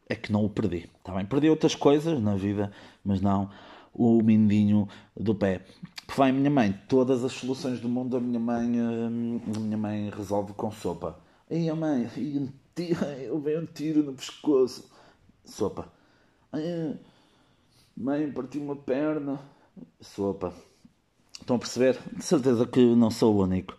é 0.09 0.14
que 0.14 0.31
não 0.33 0.45
o 0.45 0.50
perdi. 0.50 0.88
Tá 1.02 1.12
bem? 1.12 1.26
Perdi 1.26 1.50
outras 1.50 1.75
coisas 1.75 2.21
na 2.21 2.37
vida, 2.37 2.71
mas 3.05 3.21
não 3.21 3.50
o 3.93 4.23
mindinho 4.23 4.88
do 5.17 5.35
pé. 5.35 5.62
Por 6.07 6.17
vai 6.17 6.31
minha 6.31 6.50
mãe, 6.50 6.73
todas 6.88 7.25
as 7.25 7.33
soluções 7.33 7.81
do 7.81 7.88
mundo 7.88 8.17
a 8.17 8.21
minha 8.21 8.38
mãe, 8.38 8.79
a 8.81 9.11
minha 9.11 9.76
mãe 9.76 10.11
resolve 10.11 10.52
com 10.52 10.71
sopa. 10.71 11.19
E 11.50 11.69
a 11.69 11.75
mãe, 11.75 12.09
eu 13.25 13.40
vejo 13.40 13.62
um 13.62 13.67
tiro 13.67 14.02
no 14.05 14.12
pescoço 14.12 14.89
Sopa. 15.50 15.88
Mãe, 17.97 18.30
parti 18.33 18.59
uma 18.59 18.76
perna. 18.76 19.40
Sopa. 20.00 20.54
Estão 21.40 21.57
a 21.57 21.59
perceber? 21.59 21.99
De 22.16 22.25
certeza 22.25 22.66
que 22.66 22.95
não 22.95 23.11
sou 23.11 23.35
o 23.35 23.42
único. 23.42 23.76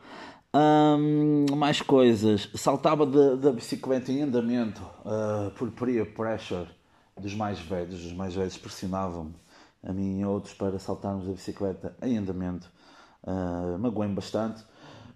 mais 1.56 1.82
coisas. 1.82 2.50
Saltava 2.56 3.06
da 3.06 3.52
bicicleta 3.52 4.12
em 4.12 4.22
andamento 4.22 4.82
uh, 5.06 5.52
por 5.52 5.72
peer 5.72 6.14
pressure 6.14 6.68
dos 7.18 7.34
mais 7.34 7.60
velhos. 7.60 8.06
Os 8.06 8.14
mais 8.14 8.36
velhos 8.36 8.58
pressionavam-me, 8.58 9.34
a 9.82 9.94
mim 9.94 10.20
e 10.20 10.26
outros, 10.26 10.54
para 10.54 10.78
saltarmos 10.78 11.26
da 11.26 11.32
bicicleta 11.32 11.96
em 12.02 12.18
andamento. 12.18 12.70
Uh, 13.24 13.80
Magoei-me 13.80 14.16
bastante. 14.16 14.64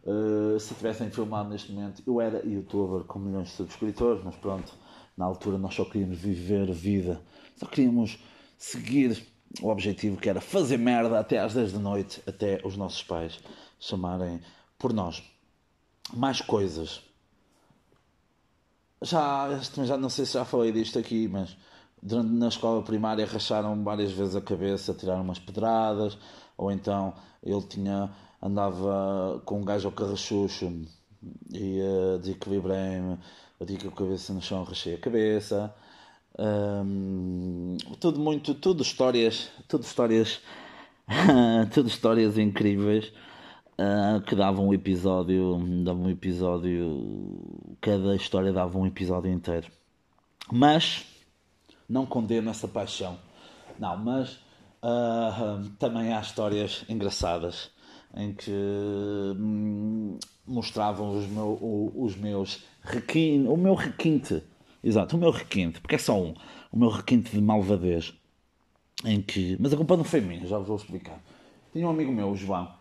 Uh, 0.04 0.60
se 0.60 0.74
tivessem 0.74 1.10
filmado 1.10 1.50
neste 1.50 1.72
momento, 1.72 2.02
eu 2.08 2.22
era 2.22 2.46
youtuber 2.46 3.04
com 3.06 3.20
milhões 3.20 3.48
de 3.48 3.54
subscritores, 3.56 4.24
mas 4.24 4.36
pronto 4.36 4.85
na 5.18 5.26
altura 5.26 5.58
nós 5.58 5.74
só 5.74 5.86
queríamos 5.86 6.18
viver 6.18 6.72
vida, 6.72 7.22
só 7.58 7.66
queríamos 7.66 8.18
seguir 8.58 9.26
o 9.62 9.70
objetivo 9.70 10.18
que 10.18 10.30
era 10.30 10.42
fazer 10.42 10.78
merda 10.78 11.20
até 11.20 11.40
às 11.40 11.54
10 11.54 11.74
da 11.74 11.80
noite, 11.80 12.22
até 12.28 12.62
os 12.64 12.76
nossos 12.76 13.04
pais 13.04 13.40
chamarem 13.80 14.42
por 14.78 14.94
nós. 14.94 15.24
Mais 16.14 16.42
coisas. 16.42 17.02
Já, 19.02 19.60
já 19.86 19.98
não 19.98 20.10
sei 20.10 20.26
se 20.26 20.34
já 20.34 20.46
falei 20.46 20.72
disto 20.72 21.00
aqui, 21.00 21.28
mas 21.28 21.56
durante, 22.02 22.32
na 22.32 22.48
escola 22.48 22.82
primária 22.84 23.26
racharam 23.26 23.84
várias 23.84 24.12
vezes 24.12 24.36
a 24.36 24.42
cabeça, 24.42 24.94
tiraram 24.94 25.22
umas 25.22 25.40
pedradas, 25.40 26.18
ou 26.58 26.72
então 26.72 27.14
ele 27.44 27.62
tinha 27.64 28.14
andava 28.42 29.42
com 29.46 29.60
um 29.62 29.66
gajo 29.66 29.88
ao 29.88 29.92
carrachucho 29.92 30.86
e 31.52 31.80
uh, 31.82 32.20
desequilibrei-me 32.20 33.18
eu 33.60 33.66
digo 33.66 33.88
a 33.88 33.92
cabeça 33.92 34.34
no 34.34 34.42
chão, 34.42 34.64
rachei 34.64 34.96
a 34.96 35.00
cabeça. 35.00 35.74
Um, 36.38 37.78
tudo 38.00 38.20
muito, 38.20 38.54
tudo 38.54 38.84
histórias, 38.84 39.50
tudo 39.68 39.84
histórias, 39.84 40.42
tudo 41.74 41.88
histórias 41.88 42.38
incríveis 42.38 43.14
uh, 43.80 44.22
que 44.22 44.36
davam 44.36 44.68
um 44.68 44.74
episódio, 44.74 45.58
davam 45.84 46.04
um 46.04 46.10
episódio, 46.10 47.78
cada 47.80 48.16
história 48.16 48.52
dava 48.52 48.78
um 48.78 48.86
episódio 48.86 49.32
inteiro. 49.32 49.68
Mas 50.52 51.06
não 51.88 52.06
condeno 52.06 52.50
essa 52.50 52.68
paixão, 52.68 53.18
não, 53.80 53.96
mas 53.98 54.34
uh, 54.84 55.70
também 55.80 56.14
há 56.14 56.20
histórias 56.20 56.84
engraçadas 56.90 57.72
em 58.16 58.34
que 58.34 58.52
hum, 58.52 60.18
mostravam 60.46 61.18
os, 61.18 61.28
meu, 61.28 61.92
os 61.96 62.16
meus 62.16 62.64
requinte, 62.86 63.48
o 63.48 63.58
meu 63.58 63.74
requinte, 63.74 64.44
exato, 64.84 65.16
o 65.16 65.20
meu 65.20 65.32
requinte, 65.32 65.82
porque 65.82 65.96
é 65.96 65.98
só 65.98 66.20
um, 66.20 66.34
o 66.72 66.78
meu 66.78 66.90
requinte 66.90 67.32
de 67.32 67.42
malvadez, 67.42 68.14
em 69.04 69.22
que, 69.22 69.58
mas 69.60 69.74
a 69.74 69.78
culpa 69.78 69.98
não 69.98 70.04
foi 70.04 70.22
minha, 70.22 70.46
já 70.46 70.58
vos 70.58 70.68
vou 70.68 70.78
explicar. 70.78 71.20
Tinha 71.74 71.88
um 71.88 71.90
amigo 71.90 72.12
meu, 72.12 72.30
o 72.30 72.36
João, 72.36 72.72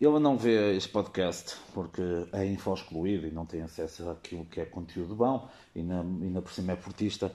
ele 0.00 0.18
não 0.18 0.36
vê 0.36 0.76
este 0.76 0.88
podcast 0.88 1.56
porque 1.72 2.02
é 2.32 2.44
info-excluído 2.46 3.26
e 3.26 3.30
não 3.30 3.46
tem 3.46 3.62
acesso 3.62 4.08
àquilo 4.10 4.44
que 4.46 4.60
é 4.60 4.64
conteúdo 4.64 5.14
bom 5.14 5.48
e 5.76 5.80
ainda 5.80 6.42
por 6.42 6.50
cima 6.52 6.72
é 6.72 6.76
portista. 6.76 7.32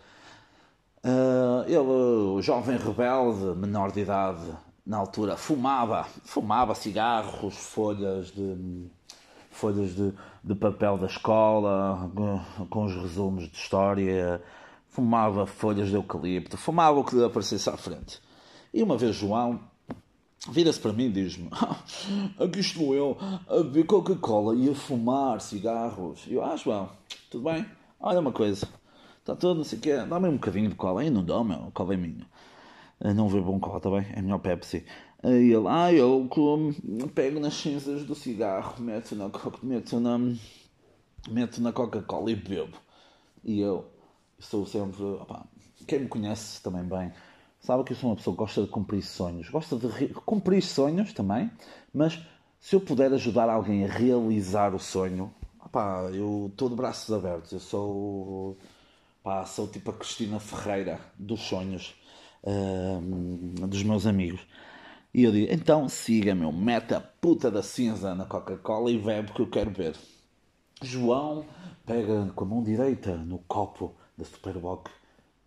Uh, 1.03 1.63
ele, 1.65 1.77
o 1.77 2.41
jovem 2.41 2.77
rebelde, 2.77 3.57
menor 3.57 3.91
de 3.91 4.01
idade, 4.01 4.51
na 4.85 4.97
altura, 4.97 5.37
fumava, 5.37 6.03
fumava 6.23 6.75
cigarros, 6.75 7.55
folhas 7.55 8.31
de 8.31 8.89
folhas 9.57 9.95
de, 9.95 10.13
de 10.43 10.55
papel 10.55 10.97
da 10.97 11.07
escola, 11.07 12.09
com 12.69 12.85
os 12.85 12.95
resumos 12.95 13.49
de 13.49 13.57
história, 13.57 14.41
fumava 14.89 15.45
folhas 15.45 15.89
de 15.89 15.95
eucalipto, 15.95 16.57
fumava 16.57 16.99
o 16.99 17.03
que 17.03 17.15
lhe 17.15 17.23
aparecesse 17.23 17.69
à 17.69 17.75
frente. 17.75 18.21
E 18.73 18.83
uma 18.83 18.97
vez 18.97 19.15
João 19.15 19.59
vira-se 20.49 20.79
para 20.79 20.93
mim 20.93 21.05
e 21.05 21.11
diz-me: 21.11 21.49
Aqui 22.39 22.59
estou 22.59 22.93
eu 22.93 23.17
a 23.47 23.57
beber 23.57 23.85
Coca-Cola 23.85 24.55
e 24.55 24.69
a 24.69 24.75
fumar 24.75 25.41
cigarros. 25.41 26.25
E 26.27 26.35
eu, 26.35 26.43
ah, 26.43 26.55
João, 26.55 26.89
tudo 27.29 27.49
bem? 27.49 27.65
Olha 27.99 28.19
uma 28.19 28.31
coisa, 28.31 28.67
está 29.19 29.35
tudo, 29.35 29.57
não 29.57 29.63
sei 29.63 29.79
o 29.79 29.81
quê, 29.81 29.97
dá-me 29.97 30.27
um 30.29 30.33
bocadinho 30.33 30.69
de 30.69 30.75
cola. 30.75 31.01
Aí 31.01 31.09
não 31.09 31.23
dá, 31.23 31.43
meu, 31.43 31.71
cola 31.73 31.95
é 31.95 31.97
minha. 31.97 32.25
Não 33.15 33.27
vê 33.27 33.39
bom 33.39 33.59
cola, 33.59 33.77
está 33.77 33.89
bem? 33.89 34.05
É 34.13 34.21
melhor 34.21 34.39
Pepsi. 34.39 34.85
Aí 35.23 35.51
ele, 35.51 35.67
ah, 35.67 35.91
eu 35.91 36.27
como, 36.29 36.73
pego 37.13 37.39
nas 37.39 37.55
cinzas 37.55 38.03
do 38.05 38.13
cigarro, 38.13 38.81
meto 38.81 39.15
na, 39.15 39.29
meto 39.63 39.99
na, 39.99 40.17
meto 41.27 41.61
na 41.61 41.73
Coca-Cola 41.73 42.31
e 42.31 42.35
bebo. 42.35 42.77
E 43.43 43.59
eu 43.59 43.85
sou 44.39 44.65
sempre, 44.65 45.03
opa, 45.03 45.45
quem 45.87 45.99
me 45.99 46.07
conhece 46.07 46.61
também 46.61 46.83
bem, 46.83 47.11
sabe 47.59 47.83
que 47.83 47.93
eu 47.93 47.97
sou 47.97 48.11
uma 48.11 48.15
pessoa 48.15 48.35
que 48.35 48.39
gosta 48.39 48.61
de 48.61 48.67
cumprir 48.67 49.01
sonhos. 49.01 49.49
Gosta 49.49 49.75
de 49.75 50.07
cumprir 50.25 50.61
sonhos 50.61 51.13
também, 51.13 51.49
mas 51.93 52.19
se 52.59 52.75
eu 52.75 52.81
puder 52.81 53.11
ajudar 53.13 53.49
alguém 53.49 53.85
a 53.85 53.87
realizar 53.87 54.75
o 54.75 54.79
sonho, 54.79 55.33
eu 56.13 56.49
estou 56.51 56.69
de 56.69 56.75
braços 56.75 57.13
abertos. 57.13 57.51
Eu 57.51 57.59
sou, 57.59 58.57
opa, 59.23 59.45
sou 59.45 59.67
tipo 59.67 59.89
a 59.91 59.93
Cristina 59.93 60.39
Ferreira 60.39 60.99
dos 61.17 61.41
sonhos 61.41 61.95
uh, 62.43 63.67
dos 63.67 63.83
meus 63.83 64.05
amigos. 64.05 64.41
E 65.17 65.23
eu 65.23 65.31
digo, 65.31 65.51
então 65.51 65.89
siga, 65.89 66.35
meu, 66.35 66.51
mete 66.51 66.93
a 66.93 67.01
puta 67.01 67.49
da 67.49 67.63
cinza 67.63 68.13
na 68.13 68.23
Coca-Cola 68.23 68.91
e 68.91 68.99
bebe 68.99 69.31
que 69.31 69.41
eu 69.41 69.49
quero 69.49 69.71
ver. 69.71 69.95
João 70.79 71.43
pega 71.87 72.31
com 72.35 72.43
a 72.43 72.47
mão 72.47 72.63
direita 72.63 73.17
no 73.17 73.39
copo 73.47 73.95
da 74.15 74.23
Superboc 74.23 74.87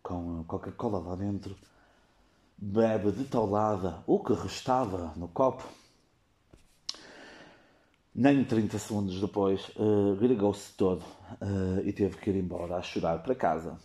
com 0.02 0.42
Coca-Cola 0.42 0.98
lá 0.98 1.14
dentro, 1.14 1.56
bebe 2.58 3.12
de 3.12 3.22
taulada 3.22 4.02
o 4.08 4.18
que 4.18 4.32
restava 4.32 5.12
no 5.14 5.28
copo. 5.28 5.62
Nem 8.12 8.42
30 8.42 8.76
segundos 8.76 9.20
depois, 9.20 9.68
uh, 9.76 10.16
gregou-se 10.16 10.72
todo 10.72 11.04
uh, 11.40 11.78
e 11.84 11.92
teve 11.92 12.16
que 12.16 12.28
ir 12.28 12.34
embora 12.34 12.74
a 12.74 12.82
chorar 12.82 13.22
para 13.22 13.36
casa. 13.36 13.78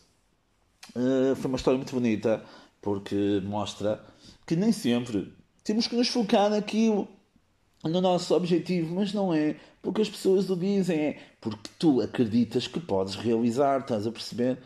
Uh, 0.95 1.35
foi 1.35 1.45
uma 1.45 1.57
história 1.57 1.77
muito 1.77 1.93
bonita 1.93 2.43
porque 2.81 3.39
mostra 3.45 4.03
que 4.47 4.55
nem 4.55 4.71
sempre 4.71 5.31
temos 5.65 5.87
que 5.87 5.95
nos 5.95 6.07
focar 6.07 6.49
naquilo. 6.49 7.07
no 7.83 7.99
nosso 7.99 8.33
objetivo, 8.33 8.95
mas 8.95 9.11
não 9.13 9.33
é 9.33 9.57
porque 9.81 10.01
as 10.01 10.09
pessoas 10.09 10.49
o 10.49 10.55
dizem, 10.55 10.99
é 10.99 11.17
porque 11.39 11.69
tu 11.77 12.01
acreditas 12.01 12.67
que 12.67 12.79
podes 12.79 13.15
realizar, 13.15 13.81
estás 13.81 14.07
a 14.07 14.11
perceber? 14.11 14.57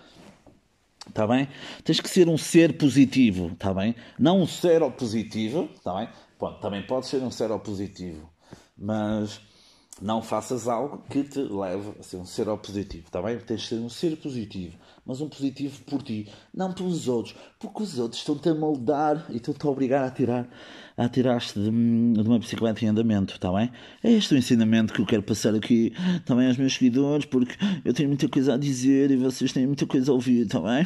Está 1.07 1.27
bem? 1.27 1.47
Tens 1.83 1.99
que 1.99 2.09
ser 2.09 2.29
um 2.29 2.37
ser 2.37 2.77
positivo, 2.77 3.47
está 3.47 3.73
bem? 3.73 3.95
Não 4.17 4.41
um 4.41 4.47
ser 4.47 4.79
positivo, 4.91 5.69
está 5.75 5.95
bem? 5.95 6.09
Pronto, 6.37 6.59
também 6.61 6.81
pode 6.83 7.07
ser 7.07 7.17
um 7.17 7.31
ser 7.31 7.49
positivo, 7.59 8.29
mas 8.77 9.41
não 10.01 10.21
faças 10.21 10.67
algo 10.67 11.03
que 11.09 11.23
te 11.23 11.39
leve 11.39 11.93
a 11.99 12.03
ser 12.03 12.17
um 12.17 12.25
ser 12.25 12.45
positivo, 12.57 13.05
está 13.05 13.21
bem? 13.21 13.37
Tens 13.39 13.61
de 13.61 13.67
ser 13.67 13.75
um 13.75 13.89
ser 13.89 14.15
positivo, 14.17 14.77
mas 15.05 15.21
um 15.21 15.27
positivo 15.27 15.81
por 15.83 16.01
ti, 16.01 16.27
não 16.53 16.71
pelos 16.71 17.07
outros, 17.07 17.35
porque 17.59 17.83
os 17.83 17.99
outros 17.99 18.21
estão-te 18.21 18.49
a 18.49 18.55
moldar 18.55 19.25
e 19.29 19.37
estão-te 19.37 19.65
a 19.65 19.69
obrigar 19.69 20.07
a 20.07 20.11
tirar 20.11 20.47
a 20.95 21.07
tirar-te 21.07 21.53
de, 21.53 21.71
de, 21.71 22.27
uma 22.27 22.39
bicicleta 22.39 22.83
em 22.83 22.89
andamento, 22.89 23.33
está 23.33 23.51
bem? 23.53 23.71
É 24.03 24.11
este 24.11 24.33
o 24.33 24.37
ensinamento 24.37 24.93
que 24.93 25.01
eu 25.01 25.05
quero 25.05 25.23
passar 25.23 25.55
aqui 25.55 25.93
também 26.25 26.47
aos 26.47 26.57
meus 26.57 26.73
seguidores, 26.73 27.25
porque 27.25 27.55
eu 27.85 27.93
tenho 27.93 28.09
muita 28.09 28.27
coisa 28.27 28.55
a 28.55 28.57
dizer 28.57 29.09
e 29.09 29.15
vocês 29.15 29.53
têm 29.53 29.65
muita 29.65 29.85
coisa 29.85 30.11
a 30.11 30.13
ouvir, 30.13 30.45
está 30.45 30.59
bem? 30.59 30.85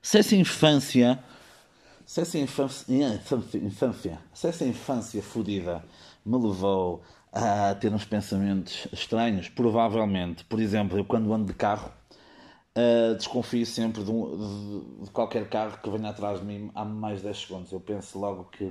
Se 0.00 0.18
essa 0.18 0.34
infância, 0.34 1.22
se 2.06 2.22
essa 2.22 2.38
infância, 2.38 2.86
infância, 3.62 4.18
se 4.32 4.48
essa 4.48 4.64
infância 4.64 5.22
fodida 5.22 5.84
me 6.24 6.38
levou 6.38 7.02
a 7.32 7.74
ter 7.74 7.92
uns 7.92 8.04
pensamentos 8.04 8.86
estranhos, 8.92 9.48
provavelmente, 9.48 10.44
por 10.44 10.60
exemplo, 10.60 10.98
eu 10.98 11.04
quando 11.04 11.32
ando 11.32 11.46
de 11.46 11.54
carro, 11.54 11.90
Uh, 12.74 13.14
desconfio 13.16 13.66
sempre 13.66 14.02
de, 14.02 14.10
um, 14.10 14.34
de, 14.34 15.04
de, 15.04 15.10
qualquer 15.10 15.46
carro 15.50 15.76
que 15.82 15.90
venha 15.90 16.08
atrás 16.08 16.40
de 16.40 16.46
mim 16.46 16.70
há 16.74 16.86
mais 16.86 17.18
de 17.18 17.24
10 17.24 17.38
segundos. 17.38 17.70
Eu 17.70 17.80
penso 17.80 18.18
logo 18.18 18.44
que 18.44 18.64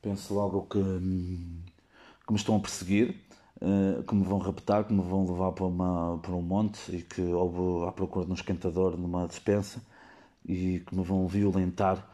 penso 0.00 0.34
logo 0.34 0.62
que, 0.66 0.78
que 0.78 2.32
me 2.32 2.36
estão 2.36 2.56
a 2.56 2.60
perseguir, 2.60 3.16
uh, 3.60 4.04
que 4.04 4.14
me 4.14 4.22
vão 4.22 4.38
raptar, 4.38 4.84
que 4.84 4.92
me 4.92 5.02
vão 5.02 5.26
levar 5.26 5.50
para, 5.50 5.64
uma, 5.64 6.18
para 6.18 6.32
um 6.32 6.42
monte 6.42 6.94
e 6.94 7.02
que 7.02 7.22
ou 7.22 7.50
vou 7.50 7.88
à 7.88 7.92
procura 7.92 8.24
de 8.24 8.30
um 8.30 8.34
esquentador 8.34 8.96
numa 8.96 9.26
despensa 9.26 9.82
e 10.46 10.80
que 10.86 10.94
me 10.94 11.02
vão 11.02 11.26
violentar 11.26 12.06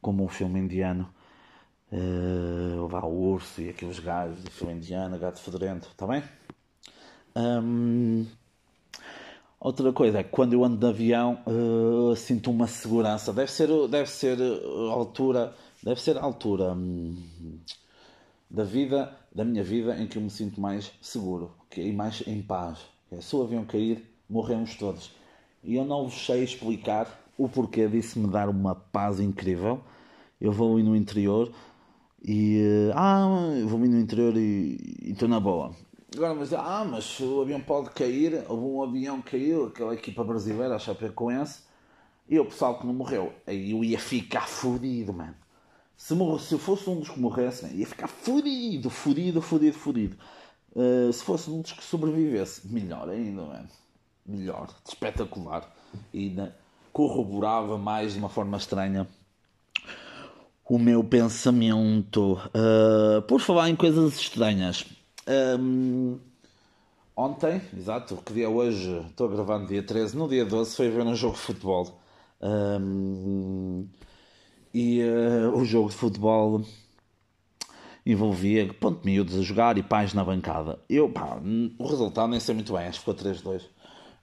como 0.00 0.22
um 0.22 0.28
filme 0.28 0.60
indiano. 0.60 1.12
Uh, 1.90 2.82
levar 2.82 3.04
o 3.04 3.12
urso 3.12 3.62
e 3.62 3.70
aqueles 3.70 3.98
gajos 3.98 4.42
de 4.44 4.50
filme 4.50 4.74
indiano, 4.74 5.18
gato 5.18 5.40
fedorento, 5.40 5.88
está 5.88 6.06
bem? 6.06 6.22
Um, 7.34 8.26
Outra 9.60 9.92
coisa 9.92 10.20
é 10.20 10.22
que 10.22 10.30
quando 10.30 10.52
eu 10.52 10.64
ando 10.64 10.76
de 10.76 10.86
avião 10.86 11.40
uh, 11.44 12.14
sinto 12.14 12.48
uma 12.50 12.68
segurança. 12.68 13.32
Deve 13.32 13.50
ser, 13.50 13.68
deve 13.88 14.08
ser 14.08 14.38
a 14.40 14.92
altura, 14.92 15.52
deve 15.82 16.00
ser 16.00 16.16
a 16.16 16.22
altura 16.22 16.74
hum, 16.74 17.16
da 18.48 18.62
vida, 18.62 19.12
da 19.34 19.44
minha 19.44 19.64
vida, 19.64 20.00
em 20.00 20.06
que 20.06 20.16
eu 20.16 20.22
me 20.22 20.30
sinto 20.30 20.60
mais 20.60 20.92
seguro 21.02 21.50
e 21.76 21.92
mais 21.92 22.22
em 22.26 22.40
paz. 22.40 22.78
É, 23.10 23.20
se 23.20 23.34
o 23.34 23.42
avião 23.42 23.64
cair, 23.64 24.04
morremos 24.30 24.76
todos. 24.76 25.10
E 25.64 25.74
eu 25.74 25.84
não 25.84 26.04
vos 26.04 26.24
sei 26.24 26.44
explicar 26.44 27.20
o 27.36 27.48
porquê 27.48 27.88
disso 27.88 28.20
me 28.20 28.28
dar 28.28 28.48
uma 28.48 28.76
paz 28.76 29.18
incrível. 29.18 29.80
Eu 30.40 30.52
vou 30.52 30.78
ir 30.78 30.84
no 30.84 30.94
interior 30.94 31.52
e. 32.24 32.90
Uh, 32.90 32.92
ah, 32.94 33.54
eu 33.58 33.68
vou 33.68 33.84
ir 33.84 33.88
no 33.88 33.98
interior 33.98 34.36
e 34.36 34.76
estou 35.02 35.28
na 35.28 35.40
boa. 35.40 35.74
Agora, 36.14 36.34
mas, 36.34 36.52
ah, 36.52 36.86
mas 36.88 37.20
o 37.20 37.42
avião 37.42 37.60
pode 37.60 37.90
cair, 37.90 38.44
houve 38.48 38.64
um 38.64 38.82
avião 38.82 39.20
que 39.20 39.32
caiu, 39.32 39.66
aquela 39.66 39.94
equipa 39.94 40.24
brasileira, 40.24 40.74
a 40.74 40.78
Chapecoense, 40.78 41.62
e 42.28 42.38
o 42.38 42.44
pessoal 42.44 42.78
que 42.78 42.86
não 42.86 42.94
morreu. 42.94 43.32
Aí 43.46 43.72
eu 43.72 43.84
ia 43.84 43.98
ficar 43.98 44.48
fodido, 44.48 45.12
mano. 45.12 45.34
Se, 45.96 46.14
morre, 46.14 46.40
se 46.40 46.56
fosse 46.58 46.88
um 46.88 47.00
dos 47.00 47.10
que 47.10 47.20
morresse, 47.20 47.66
ia 47.74 47.86
ficar 47.86 48.08
fodido, 48.08 48.88
fodido, 48.88 49.42
fodido, 49.42 49.76
fodido. 49.76 50.16
Uh, 50.74 51.12
se 51.12 51.22
fosse 51.22 51.50
um 51.50 51.60
dos 51.60 51.72
que 51.72 51.84
sobrevivesse, 51.84 52.66
melhor 52.68 53.08
ainda, 53.08 53.42
mano. 53.42 53.68
Melhor, 54.24 54.68
espetacular. 54.86 55.70
E 56.12 56.28
ainda 56.28 56.56
corroborava 56.92 57.76
mais 57.76 58.14
de 58.14 58.18
uma 58.18 58.28
forma 58.28 58.56
estranha 58.56 59.06
o 60.68 60.78
meu 60.78 61.02
pensamento. 61.02 62.34
Uh, 62.48 63.22
por 63.22 63.40
falar 63.40 63.70
em 63.70 63.76
coisas 63.76 64.18
estranhas, 64.18 64.84
um, 65.58 66.18
ontem, 67.16 67.60
exato, 67.76 68.16
que 68.24 68.34
dia 68.34 68.44
é 68.44 68.48
hoje? 68.48 69.00
Estou 69.08 69.28
gravando 69.28 69.66
dia 69.66 69.82
13, 69.82 70.16
no 70.16 70.28
dia 70.28 70.44
12 70.44 70.76
foi 70.76 70.90
ver 70.90 71.02
um 71.02 71.14
jogo 71.14 71.34
de 71.34 71.40
futebol. 71.40 71.98
Um, 72.40 73.88
e 74.72 75.02
uh, 75.02 75.56
o 75.56 75.64
jogo 75.64 75.88
de 75.88 75.96
futebol 75.96 76.62
envolvia 78.04 78.72
ponto 78.74 79.04
miúdos 79.04 79.38
a 79.38 79.42
jogar 79.42 79.78
e 79.78 79.82
pais 79.82 80.14
na 80.14 80.24
bancada. 80.24 80.78
Eu, 80.88 81.10
pá, 81.10 81.40
o 81.78 81.86
resultado 81.86 82.28
nem 82.28 82.40
sei 82.40 82.54
muito 82.54 82.72
bem, 82.72 82.86
acho 82.86 83.02
que 83.02 83.10
ficou 83.10 83.14
3-2. 83.14 83.62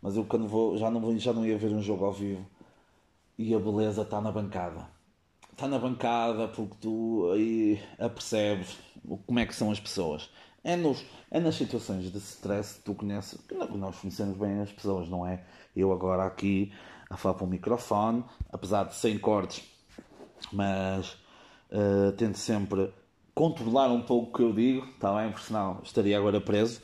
Mas 0.02 0.16
eu 0.16 0.24
quando 0.26 0.48
vou, 0.48 0.78
já 0.78 0.90
não, 0.92 1.02
vou, 1.02 1.18
já 1.18 1.34
não 1.34 1.46
ia 1.46 1.58
ver 1.58 1.72
um 1.72 1.82
jogo 1.82 2.06
ao 2.06 2.14
vivo. 2.14 2.46
E 3.38 3.54
a 3.54 3.60
beleza 3.60 4.04
está 4.04 4.22
na 4.22 4.32
bancada. 4.32 4.95
Está 5.56 5.70
na 5.70 5.80
bancada 5.80 6.50
porque 6.50 6.76
tu 6.82 7.32
aí 7.32 7.82
apercebes 7.98 8.78
como 9.26 9.40
é 9.40 9.46
que 9.46 9.56
são 9.56 9.72
as 9.72 9.80
pessoas. 9.80 10.30
É, 10.62 10.76
nos, 10.76 11.06
é 11.32 11.40
nas 11.40 11.56
situações 11.56 12.12
de 12.12 12.18
stress 12.18 12.76
que 12.76 12.82
tu 12.82 12.94
conheces, 12.94 13.40
que 13.48 13.56
nós 13.56 13.96
conhecemos 13.96 14.38
bem 14.38 14.60
as 14.60 14.70
pessoas, 14.70 15.08
não 15.08 15.26
é? 15.26 15.46
Eu 15.74 15.94
agora 15.94 16.26
aqui 16.26 16.74
a 17.10 17.16
falar 17.16 17.36
para 17.36 17.46
o 17.46 17.48
microfone, 17.48 18.26
apesar 18.52 18.84
de 18.84 18.96
sem 18.96 19.18
cortes, 19.18 19.64
mas 20.52 21.14
uh, 21.72 22.12
tento 22.18 22.38
sempre 22.38 22.92
controlar 23.34 23.88
um 23.94 24.02
pouco 24.02 24.32
o 24.32 24.34
que 24.34 24.44
eu 24.44 24.52
digo, 24.52 24.86
está 24.88 25.16
bem? 25.16 25.32
Porque 25.32 25.48
senão 25.48 25.80
estaria 25.86 26.18
agora 26.18 26.42
preso. 26.42 26.82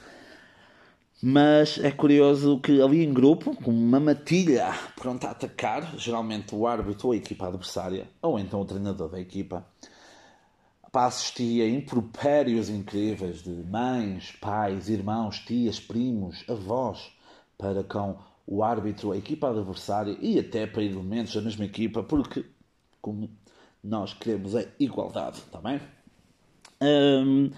Mas 1.23 1.77
é 1.77 1.91
curioso 1.91 2.59
que 2.59 2.81
ali 2.81 3.03
em 3.03 3.13
grupo, 3.13 3.55
com 3.55 3.69
uma 3.69 3.99
matilha 3.99 4.73
pronta 4.95 5.27
a 5.27 5.31
atacar, 5.31 5.95
geralmente 5.95 6.55
o 6.55 6.65
árbitro 6.65 7.09
ou 7.09 7.13
a 7.13 7.17
equipa 7.17 7.47
adversária, 7.47 8.09
ou 8.21 8.39
então 8.39 8.59
o 8.59 8.65
treinador 8.65 9.07
da 9.07 9.19
equipa, 9.19 9.63
para 10.91 11.05
assistir 11.05 11.61
a 11.61 11.69
impropérios 11.69 12.69
incríveis 12.69 13.43
de 13.43 13.51
mães, 13.51 14.31
pais, 14.41 14.89
irmãos, 14.89 15.37
tias, 15.39 15.79
primos, 15.79 16.43
avós, 16.49 17.11
para 17.55 17.83
com 17.83 18.17
o 18.47 18.63
árbitro, 18.63 19.11
a 19.11 19.17
equipa 19.17 19.49
adversária 19.49 20.17
e 20.19 20.39
até 20.39 20.65
para 20.65 20.83
elementos 20.83 21.35
da 21.35 21.41
mesma 21.41 21.65
equipa, 21.65 22.01
porque 22.01 22.43
como 22.99 23.29
nós 23.83 24.13
queremos 24.13 24.55
a 24.55 24.65
igualdade, 24.79 25.37
está 25.37 25.59
bem? 25.61 25.79
Hum, 26.81 27.51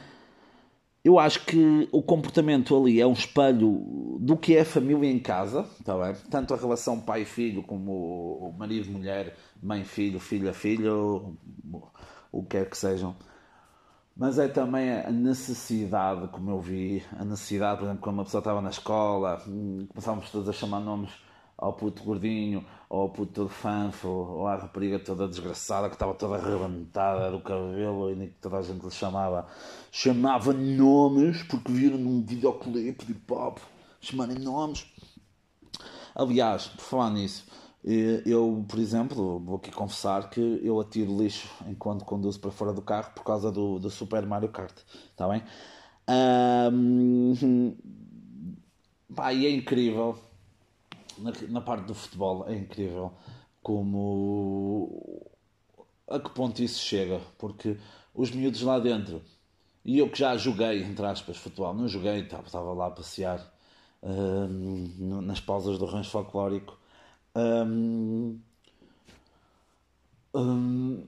eu 1.04 1.20
acho 1.20 1.46
que 1.46 1.90
o 1.92 2.02
comportamento 2.02 2.76
ali 2.76 3.02
é 3.02 3.06
um 3.06 3.12
espelho 3.12 4.18
do 4.20 4.38
que 4.38 4.56
é 4.56 4.62
a 4.62 4.66
família 4.66 5.12
em 5.12 5.20
casa, 5.20 5.68
está 5.80 5.98
bem? 5.98 6.16
Tanto 6.30 6.54
a 6.54 6.58
relação 6.58 7.00
pai-filho 7.02 7.62
como 7.62 8.56
marido-mulher, 8.58 9.36
mãe-filho, 9.62 10.20
filha-filho, 10.20 11.38
o 12.32 12.42
que 12.44 12.58
quer 12.58 12.70
que 12.70 12.78
sejam. 12.78 13.16
Mas 14.16 14.38
é 14.40 14.48
também 14.48 14.92
a 14.92 15.12
necessidade, 15.12 16.28
como 16.30 16.52
eu 16.52 16.62
vi, 16.62 17.04
a 17.20 17.26
necessidade, 17.26 17.80
por 17.80 17.86
exemplo, 17.86 18.02
quando 18.02 18.16
uma 18.16 18.24
pessoa 18.24 18.40
estava 18.40 18.62
na 18.62 18.70
escola, 18.70 19.42
hum, 19.48 19.88
começávamos 19.90 20.30
todos 20.30 20.48
a 20.48 20.54
chamar 20.54 20.80
nomes 20.80 21.12
ao 21.58 21.74
puto 21.74 22.04
gordinho, 22.04 22.64
ou 22.94 23.10
puto 23.10 23.34
todo 23.34 23.50
fanfo, 23.50 24.08
ou 24.08 24.48
à 24.48 24.56
rapariga 24.56 25.00
toda 25.00 25.28
desgraçada 25.28 25.90
que 25.90 25.96
estava 25.96 26.14
toda 26.14 26.36
arrebentada 26.36 27.32
do 27.32 27.40
cabelo 27.40 28.12
e 28.12 28.28
que 28.28 28.36
toda 28.40 28.58
a 28.58 28.62
gente 28.62 28.84
lhe 28.84 28.92
chamava. 28.92 29.48
Chamava 29.92 30.54
nomes 30.54 31.42
porque 31.42 31.72
viram 31.72 31.98
num 31.98 32.24
videoclipe 32.24 33.04
de 33.04 33.16
pop 33.16 33.60
chamarem 34.00 34.38
nomes. 34.38 34.86
Aliás, 36.14 36.68
por 36.68 36.84
falar 36.84 37.10
nisso, 37.10 37.48
eu, 37.84 38.64
por 38.70 38.78
exemplo, 38.78 39.40
vou 39.40 39.56
aqui 39.56 39.72
confessar 39.72 40.30
que 40.30 40.62
eu 40.64 40.80
atiro 40.80 41.18
lixo 41.18 41.50
enquanto 41.68 42.06
conduzo 42.06 42.40
para 42.40 42.52
fora 42.52 42.74
do 42.74 42.82
carro 42.84 43.12
por 43.16 43.24
causa 43.24 43.52
do, 43.52 43.80
do 43.80 43.90
Super 43.90 44.24
Mario 44.24 44.50
Kart, 44.50 44.78
está 45.10 45.28
bem? 45.28 45.42
Um, 46.72 47.76
pá, 49.16 49.34
e 49.34 49.48
é 49.48 49.50
incrível, 49.50 50.16
na, 51.24 51.32
na 51.50 51.62
parte 51.62 51.86
do 51.86 51.96
futebol, 51.96 52.48
é 52.48 52.56
incrível 52.56 53.14
como 53.62 55.26
a 56.08 56.20
que 56.20 56.30
ponto 56.32 56.62
isso 56.62 56.84
chega, 56.84 57.22
porque 57.38 57.78
os 58.14 58.32
miúdos 58.32 58.62
lá 58.62 58.80
dentro, 58.80 59.22
e 59.86 59.98
eu 59.98 60.10
que 60.10 60.20
já 60.20 60.38
joguei, 60.38 60.84
entre 60.84 61.06
aspas, 61.06 61.38
futebol, 61.38 61.74
não 61.74 61.88
joguei, 61.88 62.20
estava 62.22 62.74
lá 62.74 62.88
a 62.88 62.92
passear 62.92 63.54
um, 64.02 65.22
nas 65.22 65.40
pausas 65.40 65.78
do 65.78 65.86
rancho 65.86 66.12
folclórico 66.12 66.78
um, 67.36 68.40
um, 70.36 71.04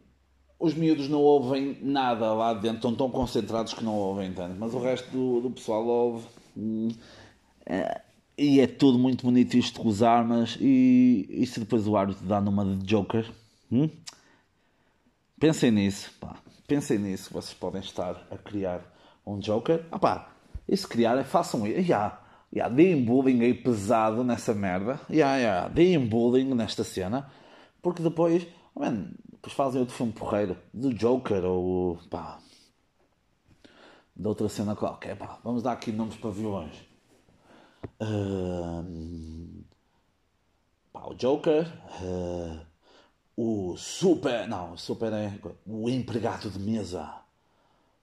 os 0.60 0.74
miúdos 0.74 1.08
não 1.08 1.22
ouvem 1.22 1.78
nada 1.82 2.34
lá 2.34 2.54
dentro, 2.54 2.78
estão 2.78 2.96
tão 2.96 3.10
concentrados 3.10 3.74
que 3.74 3.84
não 3.84 3.96
ouvem 3.96 4.34
tanto, 4.34 4.56
mas 4.58 4.74
o 4.74 4.80
resto 4.80 5.10
do, 5.12 5.42
do 5.42 5.52
pessoal 5.52 5.86
ouve. 5.86 6.28
Hum, 6.58 6.90
é, 7.66 8.02
e 8.38 8.60
é 8.60 8.68
tudo 8.68 9.00
muito 9.00 9.26
bonito 9.26 9.56
isto 9.56 9.80
com 9.80 9.88
os 9.88 10.04
armas. 10.04 10.58
E, 10.60 11.44
se 11.46 11.60
depois 11.60 11.88
o 11.88 11.96
árbitro 11.96 12.26
dá 12.26 12.42
numa 12.42 12.66
de 12.66 12.86
Joker? 12.86 13.30
Hum? 13.72 13.90
Pensem 15.40 15.72
nisso, 15.72 16.12
pá. 16.20 16.38
pensem 16.66 16.98
nisso, 16.98 17.34
vocês 17.34 17.54
podem 17.54 17.82
estar 17.82 18.26
a 18.32 18.38
criar 18.38 18.82
um 19.26 19.38
Joker. 19.40 19.86
Ah 19.92 20.00
pá, 20.00 20.32
e 20.68 20.76
se 20.76 20.88
criarem, 20.88 21.24
façam 21.24 21.68
isso. 21.68 21.80
Yeah, 21.80 22.20
yeah, 22.54 22.74
deem 22.74 23.04
bullying 23.04 23.42
aí 23.42 23.54
pesado 23.54 24.24
nessa 24.24 24.54
merda. 24.54 25.00
Yeah, 25.10 25.38
yeah, 25.38 25.68
deem 25.68 26.08
bullying 26.08 26.54
nesta 26.54 26.84
cena. 26.84 27.30
Porque 27.82 28.02
depois, 28.02 28.48
man, 28.76 29.12
depois 29.32 29.54
fazem 29.54 29.82
outro 29.82 29.96
filme 29.96 30.14
porreiro 30.14 30.58
do 30.74 30.94
Joker 30.94 31.44
ou 31.44 32.00
pá, 32.10 32.40
de 34.16 34.28
outra 34.28 34.48
cena 34.48 34.76
qualquer. 34.76 35.18
Pá, 35.18 35.40
vamos 35.44 35.62
dar 35.62 35.74
aqui 35.74 35.92
nomes 35.92 36.16
para 36.16 36.32
vilões. 36.32 36.95
Uh, 38.00 39.64
o 40.94 41.14
Joker, 41.14 41.72
uh, 42.02 42.66
o 43.38 43.78
Super. 43.78 44.48
Não, 44.48 44.74
o 44.74 44.78
Super 44.78 45.14
é 45.14 45.40
o 45.66 45.90
empregado 45.90 46.50
de 46.50 46.60
mesa, 46.60 47.14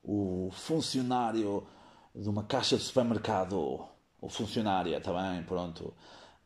o 0.02 0.50
funcionário 0.52 1.66
de 2.14 2.28
uma 2.28 2.44
caixa 2.44 2.76
de 2.76 2.82
supermercado, 2.82 3.58
ou 4.20 4.28
funcionária 4.28 5.00
também, 5.00 5.42
pronto. 5.44 5.94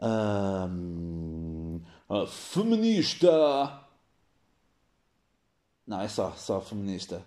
Um, 0.00 1.80
feminista. 2.28 3.82
Não, 5.86 6.00
é 6.00 6.08
só, 6.08 6.32
só 6.32 6.60
feminista. 6.60 7.24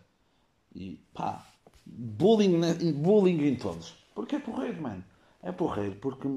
E 0.76 1.00
pá, 1.14 1.46
bullying, 1.86 2.94
bullying 2.94 3.48
em 3.48 3.56
todos. 3.56 3.94
Porque 4.14 4.36
é 4.36 4.40
porreiro, 4.40 4.82
mano. 4.82 5.04
É 5.42 5.52
porreiro, 5.52 5.96
porque, 5.96 6.28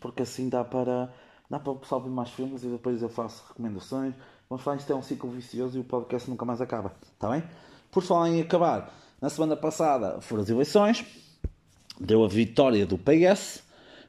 porque 0.00 0.22
assim 0.22 0.48
dá 0.48 0.64
para, 0.64 1.12
dá 1.48 1.58
para 1.58 1.72
o 1.72 1.76
pessoal 1.76 2.00
ver 2.00 2.10
mais 2.10 2.30
filmes 2.30 2.62
e 2.62 2.68
depois 2.68 3.02
eu 3.02 3.08
faço 3.08 3.44
recomendações. 3.48 4.14
Vamos 4.48 4.64
falar, 4.64 4.76
isto 4.76 4.92
é 4.92 4.96
um 4.96 5.02
ciclo 5.02 5.30
vicioso 5.30 5.76
e 5.76 5.80
o 5.80 5.84
podcast 5.84 6.30
nunca 6.30 6.44
mais 6.44 6.60
acaba. 6.60 6.92
Está 7.02 7.30
bem? 7.30 7.42
Por 7.90 8.02
falar 8.02 8.28
em 8.28 8.40
acabar, 8.40 8.92
na 9.20 9.28
semana 9.28 9.56
passada 9.56 10.20
foram 10.20 10.42
as 10.42 10.48
eleições, 10.48 11.04
deu 12.00 12.24
a 12.24 12.28
vitória 12.28 12.86
do 12.86 12.96
PS. 12.96 13.62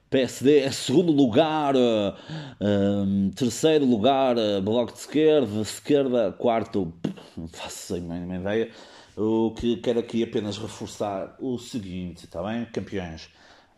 PSD 0.09 0.59
é 0.59 0.71
segundo 0.71 1.11
lugar, 1.11 1.73
um, 2.59 3.29
terceiro 3.31 3.85
lugar, 3.85 4.35
Bloco 4.61 4.91
de 4.91 4.99
Esquerda, 4.99 5.61
Esquerda, 5.61 6.31
quarto, 6.33 6.93
não 7.37 7.47
faço 7.47 7.95
nenhuma 7.97 8.35
ideia. 8.35 8.71
O 9.15 9.51
que 9.51 9.77
quero 9.77 9.99
aqui 9.99 10.21
apenas 10.23 10.57
reforçar 10.57 11.35
o 11.39 11.57
seguinte, 11.57 12.25
está 12.25 12.43
bem, 12.43 12.65
campeões? 12.65 13.29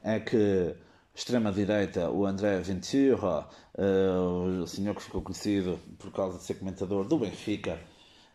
É 0.04 0.20
que 0.20 0.76
extrema-direita, 1.16 2.10
o 2.10 2.26
André 2.26 2.60
Ventura, 2.60 3.48
uh, 3.78 4.64
o 4.64 4.68
senhor 4.68 4.96
que 4.96 5.04
ficou 5.04 5.22
conhecido 5.22 5.80
por 6.00 6.12
causa 6.12 6.38
de 6.38 6.44
ser 6.44 6.56
comentador 6.56 7.06
do 7.06 7.18
Benfica, 7.18 7.80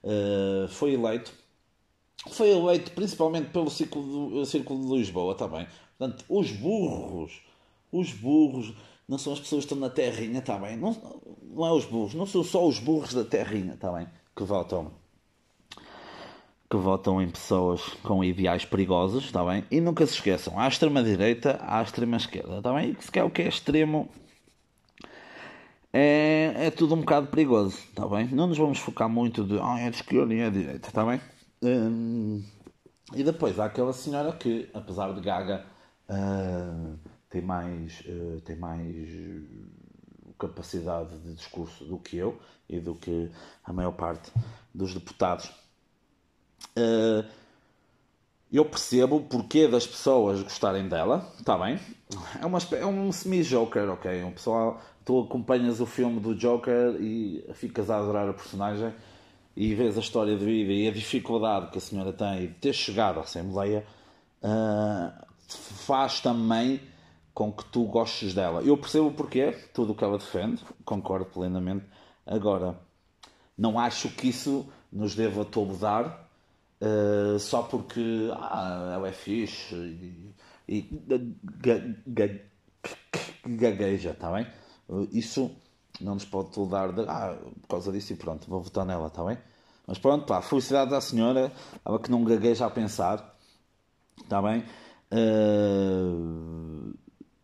uh, 0.04 0.68
foi 0.68 0.94
eleito. 0.94 1.33
Foi 2.31 2.50
eleito 2.50 2.92
principalmente 2.92 3.50
pelo 3.50 3.70
Círculo, 3.70 4.31
do, 4.31 4.46
Círculo 4.46 4.87
de 4.87 4.98
Lisboa 4.98 5.35
também. 5.35 5.66
Portanto, 5.96 6.24
os 6.28 6.50
burros, 6.52 7.42
os 7.92 8.12
burros, 8.12 8.74
não 9.09 9.18
são 9.18 9.33
as 9.33 9.40
pessoas 9.40 9.64
que 9.64 9.72
estão 9.72 9.78
na 9.78 9.92
terrinha, 9.92 10.38
está 10.38 10.59
bem? 10.59 10.76
Não, 10.76 10.96
não 11.42 11.66
é 11.66 11.72
os 11.72 11.85
burros, 11.85 12.14
não 12.14 12.26
são 12.26 12.44
só 12.44 12.66
os 12.66 12.78
burros 12.78 13.14
da 13.14 13.24
terrinha, 13.24 13.74
está 13.74 13.92
bem? 13.92 14.09
Que 14.37 14.44
votam 14.44 14.92
que 16.70 16.76
votam 16.76 17.20
em 17.22 17.31
pessoas 17.31 17.83
com 18.02 18.22
ideais 18.22 18.64
perigosos, 18.64 19.24
está 19.24 19.44
bem? 19.44 19.64
E 19.70 19.81
nunca 19.81 20.07
se 20.07 20.14
esqueçam, 20.14 20.59
à 20.59 20.68
extrema-direita, 20.68 21.59
à 21.62 21.83
extrema-esquerda, 21.83 22.59
está 22.59 22.72
bem? 22.74 22.96
Se 23.00 23.11
quer 23.11 23.24
o 23.24 23.31
que 23.31 23.42
é 23.42 23.48
extremo 23.48 24.09
é, 25.92 26.66
é 26.66 26.70
tudo 26.70 26.94
um 26.94 27.00
bocado 27.00 27.28
perigoso, 27.28 27.78
está 27.78 28.07
bem? 28.07 28.28
Não 28.28 28.46
nos 28.46 28.59
vamos 28.59 28.78
focar 28.78 29.09
muito 29.09 29.44
de 29.44 29.59
ah, 29.59 29.81
é 29.81 29.88
de 29.88 29.96
esquerda 29.96 30.35
e 30.35 30.40
é 30.40 30.50
de 30.50 30.59
direita, 30.59 30.88
está 30.88 31.04
bem? 31.04 31.20
Hum, 31.62 32.44
e 33.14 33.24
depois 33.24 33.59
há 33.59 33.64
aquela 33.64 33.92
senhora 33.92 34.33
que, 34.33 34.68
apesar 34.74 35.14
de 35.14 35.20
gaga, 35.22 35.64
uh, 36.11 36.98
tem 37.31 37.40
mais, 37.40 38.00
uh, 38.00 38.40
tem 38.42 38.57
mais 38.57 39.09
capacidade 40.38 41.18
de 41.20 41.35
discurso 41.35 41.85
do 41.87 41.98
que 41.98 42.18
eu 42.18 42.38
e 42.68 42.78
do 42.78 42.94
que 42.94 43.31
a 43.64 43.72
maior 43.72 43.92
parte 43.92 44.31
dos 44.74 44.92
deputados 44.92 45.50
eu 48.52 48.64
percebo 48.64 49.16
o 49.16 49.22
porquê 49.22 49.68
das 49.68 49.86
pessoas 49.86 50.42
gostarem 50.42 50.88
dela, 50.88 51.30
está 51.38 51.56
bem? 51.58 51.78
É, 52.40 52.46
uma, 52.46 52.58
é 52.72 52.86
um 52.86 53.12
semi-Joker, 53.12 53.90
ok? 53.90 54.24
Um 54.24 54.32
pessoal, 54.32 54.80
tu 55.04 55.20
acompanhas 55.20 55.80
o 55.80 55.86
filme 55.86 56.18
do 56.18 56.34
Joker 56.34 56.96
e 57.00 57.44
ficas 57.54 57.90
a 57.90 57.98
adorar 57.98 58.28
a 58.28 58.32
personagem 58.32 58.92
e 59.54 59.74
vês 59.74 59.98
a 59.98 60.00
história 60.00 60.36
de 60.36 60.44
vida 60.44 60.72
e 60.72 60.88
a 60.88 60.92
dificuldade 60.92 61.70
que 61.70 61.78
a 61.78 61.80
senhora 61.80 62.12
tem 62.12 62.46
de 62.46 62.54
ter 62.54 62.72
chegado 62.72 63.18
à 63.18 63.22
Assembleia, 63.22 63.84
uh, 64.42 65.26
faz 65.46 66.20
também 66.20 66.80
com 67.34 67.52
que 67.52 67.64
tu 67.66 67.84
gostes 67.84 68.32
dela. 68.32 68.62
Eu 68.62 68.76
percebo 68.78 69.08
o 69.08 69.12
porquê, 69.12 69.52
tudo 69.74 69.92
o 69.92 69.94
que 69.94 70.04
ela 70.04 70.16
defende, 70.16 70.62
concordo 70.84 71.26
plenamente. 71.26 71.84
Agora, 72.26 72.78
não 73.56 73.78
acho 73.78 74.08
que 74.10 74.28
isso 74.28 74.66
nos 74.92 75.14
deva 75.14 75.44
toldar 75.44 76.27
uh, 76.80 77.38
só 77.38 77.62
porque 77.62 78.30
ah, 78.34 79.00
é 79.04 79.12
fixe 79.12 79.74
e, 79.74 80.34
e 80.68 80.90
gagueja, 83.46 84.10
está 84.10 84.32
bem? 84.32 84.46
Uh, 84.88 85.08
isso 85.12 85.50
não 86.00 86.14
nos 86.14 86.24
pode 86.24 86.50
tolerar 86.50 86.92
de, 86.92 87.02
ah, 87.08 87.36
por 87.62 87.68
causa 87.68 87.92
disso 87.92 88.12
e 88.12 88.16
pronto, 88.16 88.48
vou 88.48 88.62
votar 88.62 88.84
nela, 88.84 89.08
está 89.08 89.24
bem? 89.24 89.38
Mas 89.86 89.98
pronto, 89.98 90.26
pá, 90.26 90.42
felicidade 90.42 90.94
à 90.94 91.00
senhora, 91.00 91.52
ela 91.84 91.98
que 91.98 92.10
não 92.10 92.22
gagueja 92.22 92.66
a 92.66 92.70
pensar, 92.70 93.36
está 94.22 94.42
bem? 94.42 94.64
Uh, 95.10 96.94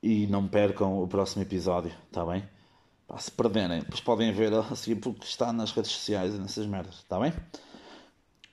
e 0.03 0.27
não 0.27 0.47
percam 0.47 1.03
o 1.03 1.09
próximo 1.09 1.43
episódio, 1.43 1.93
está 2.07 2.25
bem? 2.25 2.47
Pá, 3.09 3.19
se 3.19 3.31
perderem, 3.31 3.81
depois 3.81 4.01
podem 4.01 4.31
ver 4.33 4.53
a 4.53 4.63
seguir 4.77 4.97
porque 4.97 5.25
está 5.25 5.53
nas 5.53 5.73
redes 5.73 5.91
sociais 5.91 6.35
e 6.35 6.39
nessas 6.39 6.67
merdas, 6.67 6.97
está 6.97 7.19
bem? 7.19 7.33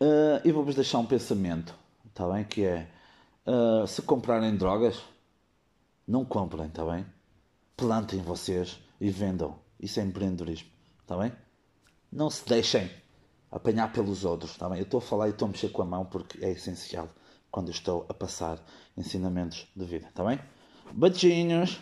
Uh, 0.02 0.42
e 0.44 0.52
vou-vos 0.52 0.74
deixar 0.74 0.98
um 0.98 1.06
pensamento, 1.06 1.76
está 2.08 2.28
bem? 2.28 2.44
Que 2.44 2.66
é, 2.66 2.88
uh, 3.46 3.86
se 3.86 4.02
comprarem 4.02 4.58
drogas, 4.58 5.00
não 6.08 6.26
comprem, 6.26 6.66
está 6.66 6.84
bem? 6.84 7.06
Plantem 7.78 8.20
vocês 8.20 8.80
e 9.00 9.12
vendam. 9.12 9.60
Isso 9.80 10.00
é 10.00 10.04
empreendedorismo, 10.04 10.70
está 11.04 11.16
bem? 11.16 11.32
Não 12.12 12.32
se 12.32 12.44
deixem 12.48 12.90
apanhar 13.52 13.94
pelos 13.94 14.26
outros, 14.26 14.54
está 14.54 14.68
bem? 14.68 14.80
Eu 14.80 14.86
estou 14.86 14.98
a 14.98 15.02
falar 15.02 15.28
e 15.28 15.32
estou 15.32 15.46
a 15.48 15.52
mexer 15.52 15.70
com 15.70 15.84
a 15.84 15.86
mão 15.86 16.04
porque 16.04 16.44
é 16.44 16.50
essencial 16.50 17.08
quando 17.52 17.70
estou 17.70 18.08
a 18.10 18.14
passar 18.16 18.58
ensinamentos 18.98 19.68
de 19.76 19.86
vida, 19.86 20.08
está 20.08 20.24
bem? 20.24 20.40
Beijinhos! 20.94 21.80